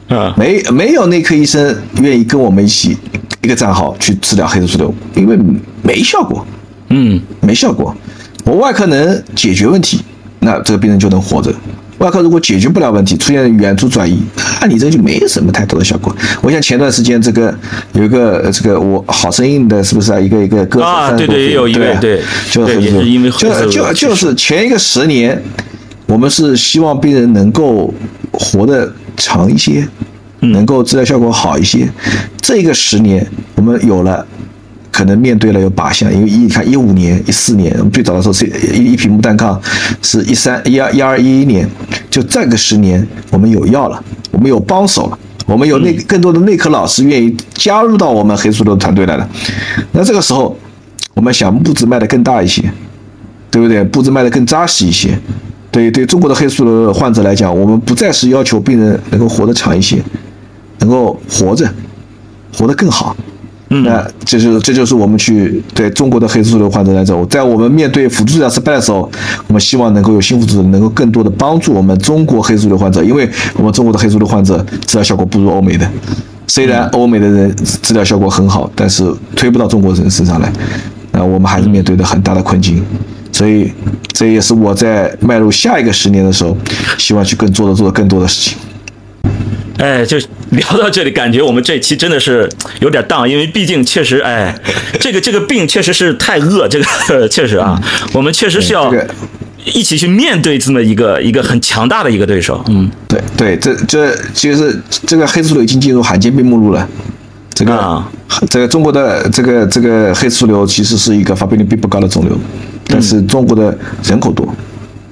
[0.09, 2.97] 啊，没没有内科医生愿意跟我们一起
[3.41, 5.38] 一个账号去治疗黑色素瘤，因为
[5.81, 6.45] 没效果，
[6.89, 7.95] 嗯，没效果，
[8.43, 10.01] 我外科能解决问题，
[10.39, 11.53] 那这个病人就能活着。
[11.99, 14.19] 外科如果解决不了问题，出现远处转移，
[14.61, 16.15] 那你这就没什么太多的效果。
[16.41, 17.53] 我想前段时间这个
[17.93, 20.19] 有一个这个我好声音的，是不是啊？
[20.19, 22.21] 一个一个歌手啊，对对，有一位对，
[22.51, 25.41] 就是因为就就就是前一个十年，
[26.05, 27.93] 我们是希望病人能够
[28.31, 29.87] 活得长一些，
[30.39, 31.89] 能够治疗效果好一些。
[32.41, 33.25] 这个十年
[33.55, 34.25] 我们有了。
[34.97, 39.61] 可能面对了有靶向，因为一看一五年、一四年，我们最早的时候是一一瓶木单抗，
[40.01, 41.69] 是一三一二一二一一年，
[42.09, 49.29] 就这个十年我们有药了，我们有帮手了，我们有内更多的内科老师愿意加入到我们黑素瘤团队来了。
[49.91, 50.57] 那这个时候，
[51.13, 52.63] 我们想步子迈得更大一些，
[53.51, 53.83] 对不对？
[53.83, 55.15] 步子迈得更扎实一些。
[55.69, 60.01] 对对，中国的黑素瘤患者来讲，我们不再是要求病人能够活得长一些，
[60.79, 61.71] 能够活着，
[62.57, 63.15] 活得更好。
[63.70, 69.09] 那这就是这就是我们去对中国的黑素瘤患者来讲，在我们面对辅助治疗失败的时候，
[69.47, 75.89] 我们希望能够有新辅助能够更多的帮助我们中国黑素瘤患者，因为我们中国的黑素瘤患者治疗效果不如欧美的，
[76.47, 79.03] 虽然欧美的人治疗效果很好，但是
[79.36, 80.51] 推不到中国人身上来，
[81.11, 82.82] 那我们还是面对着很大的困境，
[83.34, 83.72] 所以
[84.13, 86.55] 这也是我在迈入下一个十年的时候，
[86.97, 88.57] 希望去更做的做的更多的事情。
[89.78, 90.17] 哎，就
[90.51, 92.49] 聊到这里，感觉我们这期真的是
[92.80, 94.53] 有点荡，因为毕竟确实，哎，
[94.99, 97.80] 这个这个病确实是太恶，这个确实啊，
[98.13, 98.91] 我们确实是要
[99.65, 102.63] 一起去面对这么一个一个很强大的一个对手。
[102.69, 104.75] 嗯，对对，这这其实
[105.05, 106.88] 这个黑素瘤已经进入罕见病目录了。
[107.53, 108.03] 这个
[108.49, 112.36] 这个中国的这个这个黑素瘤其实是一个发病率并不高的肿瘤，
[112.88, 114.47] 但是中国的人口多，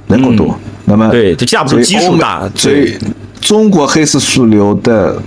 [0.07, 2.95] 人口多，那么对，就架不住基数大，所以。
[3.46, 5.22] 中国黑色素瘤的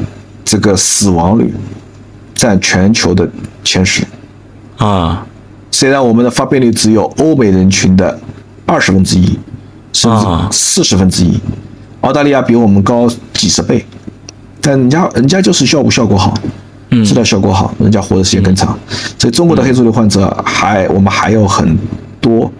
[0.45, 1.55] 这个死亡率
[2.35, 3.31] 占全球的
[3.62, 4.05] 前十。
[4.77, 5.25] 啊，
[5.71, 8.19] 虽然我们的发病率只有欧美人群的
[8.66, 9.39] 二十分之一，
[9.93, 11.39] 甚至四十分之一，
[12.01, 13.87] 澳大利亚比我们高几十倍，
[14.61, 16.35] 但人家人家就是效果效果好，
[16.91, 18.77] 治疗效果好，人家活的时间更长，
[19.16, 21.79] 所以中国的黑素瘤患者还我们还有很
[22.21, 22.51] 多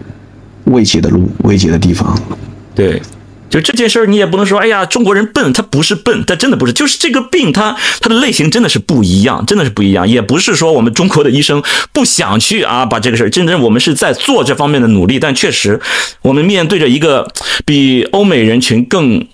[0.65, 2.17] 未解的路，未解的地方。
[2.73, 3.01] 对。
[3.49, 15.79] 就这件事儿，你也不能说，哎呀，中国人笨，他不是笨，他真的不是，就是这个病，它它的类型真的是不一样，真的是不一样，也不是说我们中国的医生不想去啊，把这个事儿，真正我们是在做这方面的努力，但确实，
[16.21, 17.27] 我们面对着一个
[17.65, 19.25] 比欧美人群更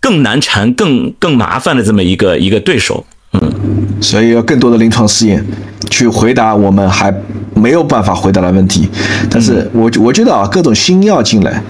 [0.00, 3.04] 更难缠、更更麻烦的这么一个一个对手，
[3.34, 3.52] 嗯，
[4.00, 5.44] 所以要更多的临床试验
[5.90, 7.14] 去回答我们还
[7.54, 8.88] 没有办法回答的问题，
[9.30, 11.62] 但是我我觉得啊，各种新药进来。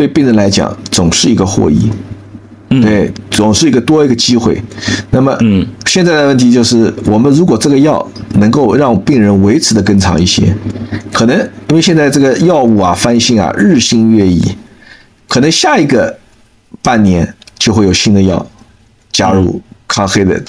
[0.00, 1.90] 对病人来讲，总是一个获益，
[2.70, 4.58] 对，总是一个多一个机会。
[5.10, 10.56] 那么，嗯，现在的问题就是，我们如果这个药能够让病人维持的更长一些，
[11.12, 11.38] 可能
[11.68, 14.40] 因为现在这个药物啊翻新啊日新月异，
[15.28, 16.18] 可能下一个
[16.80, 18.46] 半年就会有新的药
[19.12, 20.42] 加入抗黑的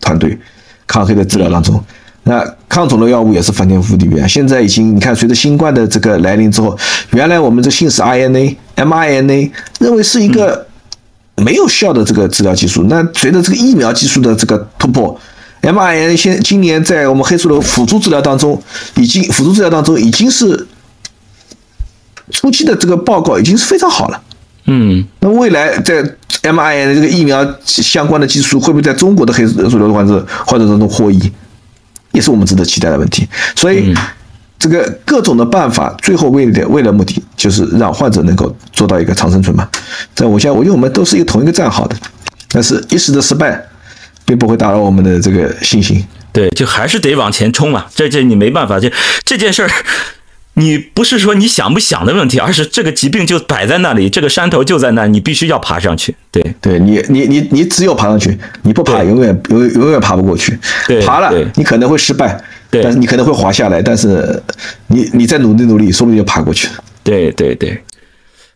[0.00, 0.36] 团队、
[0.88, 1.80] 抗黑的治疗当中。
[2.28, 6.76] 那抗肿瘤药物也是翻天覆地变，现在已经你看，随着新冠的这个来临之后，
[7.12, 9.50] 原来我们这信使 RNA、mRNA
[9.80, 10.66] 认为是一个
[11.36, 15.18] 没有效的这个治疗技术，那随着这个疫苗技术的这个突破
[15.62, 18.62] ，mRNA 现今年在我们黑素瘤辅助治疗当中，
[18.96, 20.66] 已经辅助治疗当中已经是
[22.30, 24.20] 初期的这个报告已经是非常好了。
[24.66, 26.04] 嗯，那未来在
[26.42, 31.18] mRNA 这个疫苗相关的技术会不会在中国的黑素瘤患者患者当中获益？
[32.12, 33.94] 也是我们值得期待的问题，所以
[34.58, 39.68] 这个各种的办法，最后为了为了目的，就是让患者能够做到一个长生存嘛。
[40.14, 41.96] 在我家，我觉得我们都是一个同一个战壕的，
[42.50, 43.62] 但是一时的失败，
[44.24, 46.04] 并不会打扰我们的这个信心。
[46.32, 47.86] 对，就还是得往前冲嘛。
[47.94, 48.92] 这这你没办法，这
[49.24, 49.70] 这件事儿。
[50.58, 56.12] 你不是说你想不想的问题，而是这个疾病就摆在那里，这个山头就在那，你必须要爬上去。
[56.32, 60.58] 对，对你，你，你，你只有爬上去，你不爬，永远永永远爬不过去。
[60.88, 64.42] 对爬了，你可能会失败，但是你可能会滑下来，但是
[64.88, 66.74] 你你再努力努力，说不定就爬过去了。
[67.04, 67.80] 对对对，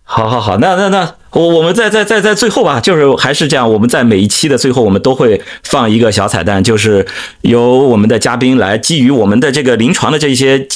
[0.03, 7.07] 好好好，那那那我我们在在在在最后吧，就是还是这样，我们在每一期的最后，我们都会放一个小彩蛋，就是
[7.43, 10.67] 由我们的嘉宾来基于我们的这个临床的这些。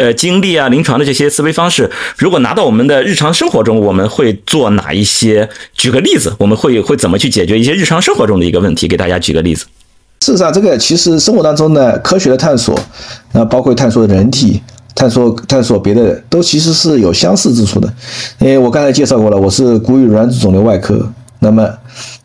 [0.00, 5.46] 呃，经历啊，临床的这些思维方式，如果拿到我们的日常生活中，我们会做哪一些？
[5.74, 8.88] 举个例子，我们会会怎么去解决一些日常生活中的一个问题？
[8.88, 9.66] 给大家举个例子。
[10.20, 12.74] 事实上，这个其实生活当中呢，科学的探索，
[13.32, 14.62] 那包括探索人体、
[14.94, 17.92] 探索探索别的，都其实是有相似之处的。
[18.38, 21.06] 因为我刚才介绍过了，我是骨与软组肿瘤外科，
[21.40, 21.68] 那么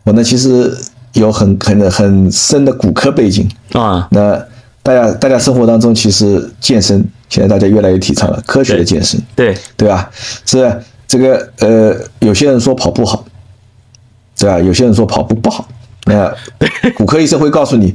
[0.04, 0.74] 我呢，其实
[1.12, 4.08] 有很很很深的骨科背景啊。
[4.10, 4.42] 那
[4.86, 7.04] 大家大家生活当中其实健身。
[7.28, 10.08] 现在大家越来越提倡了科学的健身，对对吧？
[10.44, 13.24] 是这个呃，有些人说跑步好，
[14.38, 14.60] 对吧？
[14.60, 15.66] 有些人说跑步不好。
[16.04, 16.32] 那
[16.96, 17.92] 骨科医生会告诉你，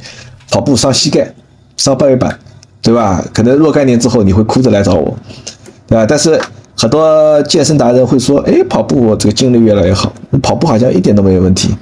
[0.49, 1.33] 跑步伤膝盖、
[1.77, 2.37] 伤半月板，
[2.81, 3.23] 对吧？
[3.33, 5.17] 可能若干年之后你会哭着来找我，
[5.87, 6.05] 对吧？
[6.05, 6.37] 但是
[6.77, 10.11] 很多健身达人会说，哎，跑步我这个精力越来越好，
[10.43, 11.73] 跑步好像一点都没有问题。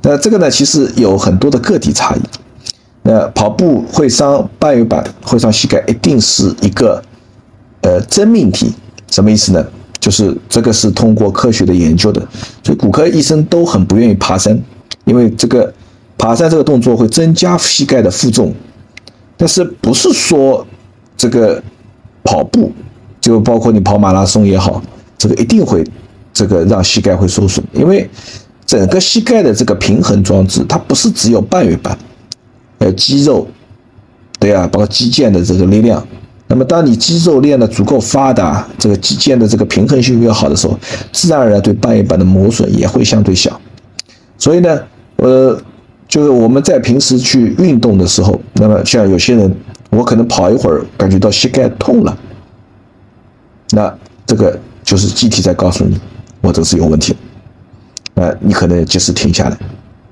[0.00, 2.20] 那这个呢，其实有很多的个体差异。
[3.06, 7.00] 那跑步会伤半月板，会伤膝盖，一定是一个
[7.82, 8.72] 呃真命题。
[9.10, 9.62] 什么意思呢？
[10.00, 12.20] 就是这个是通过科学的研究的，
[12.62, 14.58] 所以骨科医生都很不愿意爬山，
[15.04, 15.72] 因为这个
[16.16, 18.52] 爬山这个动作会增加膝盖的负重。
[19.36, 20.66] 但是不是说
[21.16, 21.62] 这个
[22.22, 22.72] 跑步
[23.20, 24.82] 就包括你跑马拉松也好，
[25.18, 25.84] 这个一定会
[26.32, 28.08] 这个让膝盖会受损，因为
[28.64, 31.96] 整个膝盖的这个平衡装置，它不是只有半月板。
[32.78, 33.46] 还有肌肉，
[34.38, 36.06] 对啊，包括肌腱的这个力量。
[36.46, 40.78] 那么，当你肌肉练得足够发达，这个肌腱的这个平衡性越好的时候，
[41.10, 43.58] 自然而然对半月板的磨损也会相对小。
[44.36, 44.78] 所以呢，
[45.16, 45.58] 呃，
[46.06, 49.56] 就是我们在平时去运动的时候，那么像有些人，
[49.88, 52.16] 我可能跑一会儿感觉到膝盖痛了，
[53.70, 53.92] 那
[54.26, 55.98] 这个就是机体在告诉你，
[56.42, 57.16] 我这是有问题，
[58.12, 59.56] 那你可能及时停下来。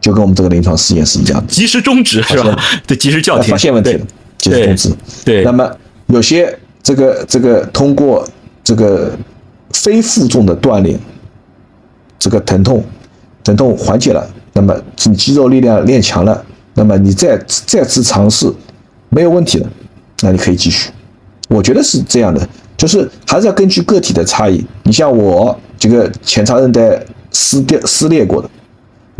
[0.02, 2.58] 就跟我们这个临床试验是一样的，及时终止是吧？
[2.86, 4.90] 对，及时叫停，发现问题了，及时终止。
[5.24, 5.70] 对，那么
[6.08, 8.28] 有些这个这个通过
[8.64, 9.16] 这个
[9.72, 10.98] 非负重的锻炼，
[12.18, 12.84] 这个疼痛
[13.44, 16.44] 疼痛缓解了，那么你肌肉力量练强了，
[16.74, 18.52] 那么你再再次尝试
[19.08, 19.70] 没有问题了，
[20.22, 20.90] 那你可以继续。
[21.48, 24.64] 我觉得是这样的，就是还是要根据个体的差异。
[24.82, 27.00] 你像我这个前叉韧带
[27.30, 28.50] 撕掉撕裂过的。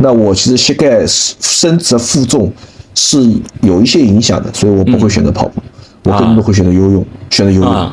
[0.03, 2.51] 那我其实膝盖伸直负重
[2.93, 3.17] 是
[3.61, 5.61] 有一些影响的，所以我不会选择跑步，
[6.03, 7.91] 我更多会选择游泳，选择游泳。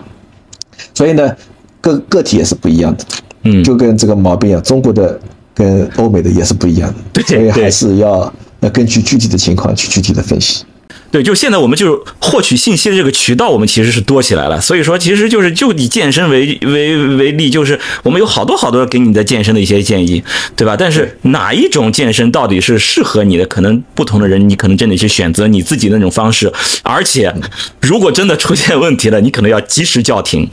[0.92, 1.36] 所以呢，
[1.80, 3.04] 个个体也是不一样的，
[3.44, 5.18] 嗯，就跟这个毛病一样，中国的
[5.54, 10.64] 跟欧美的也是不一样的，所以还是要要根据具体的情况去具体的分析。
[11.10, 14.60] 对，就现在我们就是获取信息的这个渠道，我们其实是多起来了。
[14.60, 20.22] 所以说，其实就是就以健身为为为例，就是我们有好多好多给你的健身的一些建议，
[20.56, 20.76] 对吧？
[20.76, 23.46] 但是哪一种健身到底是适合你的？
[23.46, 26.52] 可能不同的人，你可能真的去选择你自己的那种方式。
[26.82, 27.34] 而且，
[27.80, 30.48] 如果真的出现问题了，你可能要及时叫停。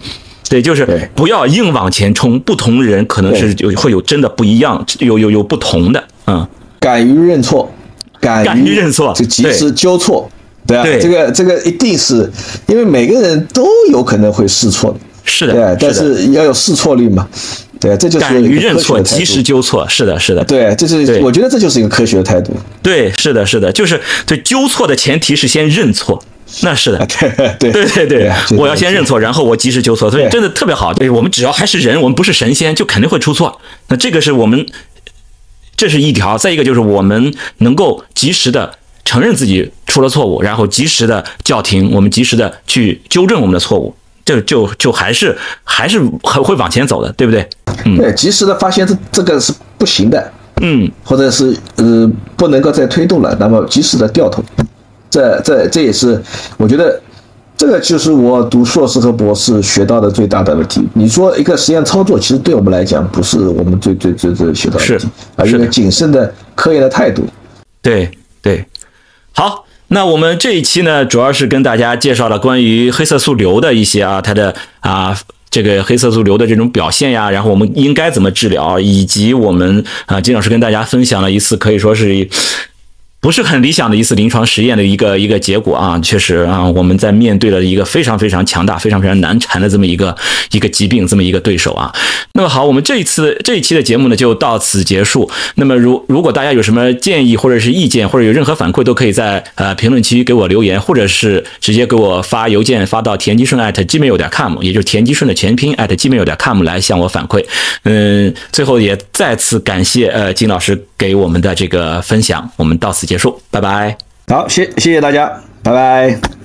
[0.49, 2.39] 对，就是不要硬往前冲。
[2.39, 6.03] 不同人可能是有会有真的不一样，有有有不同的。
[6.25, 6.47] 嗯，
[6.79, 7.69] 敢于认错，
[8.19, 10.29] 敢于认错，就及时纠错。
[10.65, 12.29] 对啊，这个这个一定是
[12.67, 17.25] 因为每个人都有可能会试错的，是的，对，但是要有试错率嘛，
[17.79, 22.53] 对，这就是敢于认错，及时纠错，是的，是的，对，这是我觉得这就是一个科学的态度，
[22.83, 26.21] 对，是的，是的，就是对纠错的前提是先认错，
[26.63, 26.97] 那是的，
[27.57, 33.57] 对对对对，我要先认错，然后我及时纠错，所以真的特别好，对我们只要还是人，我们不是神仙，就肯定会出错，
[33.87, 34.65] 那这个是我们，
[35.77, 38.73] 这是一条，再一个就是我们能够及时的。
[39.09, 43.95] 承认自己出了错误，然后及时的叫停，我们及时的去纠正我们的错误，
[44.25, 45.33] 这就就还是
[45.63, 47.47] 还是很会往前走的，对不对？
[47.85, 50.29] 嗯，对，及时的发现这这个是不行的，
[50.61, 54.43] 嗯，或者是呃不能够再推动了，那么及时的掉头，
[55.09, 56.21] 这这这也是
[56.57, 57.01] 我觉得
[57.57, 60.87] 这个就是我读硕士和博士学到的最大的问题。
[60.93, 67.25] 你说一个实验操作，其实对我们来讲不是我们最最最最学到的问题，而一个谨慎的科研的态度。
[67.81, 68.11] 对
[68.43, 68.63] 对。
[69.31, 75.17] 好，那我们这一期呢，主要是跟大家介绍了关于黑色素瘤的一些啊，它的啊
[75.49, 82.29] 这个黑色素瘤的这种表现呀，然后我们应该怎么治疗，以及我们啊金老师跟大家分享了一次，可以说是。
[83.27, 90.15] 不是很理想的一次临床实验的一个一个结果啊，确实啊，我们在面对了一个非常非常强大、非常非常难缠的这么一个
[90.51, 91.93] 一个疾病，这么一个对手啊。
[92.35, 95.29] 那么好，我们这一次这一期的节目呢就到此结束。
[95.55, 107.43] 那么如如果大家有什么建议或者是意见，或者有任何反馈，都可以在呃评论区给我留言，或者是直接给我发邮件发到田基顺 @gmail.com，也就是田基顺的全拼 @gmail.com 来向我反馈。
[107.83, 113.16] 嗯，最后也再次感谢呃金老师给我们的这个分享，我们到此结。
[113.17, 113.97] 结束，拜拜。
[114.27, 116.36] 好，谢谢谢大家，拜拜。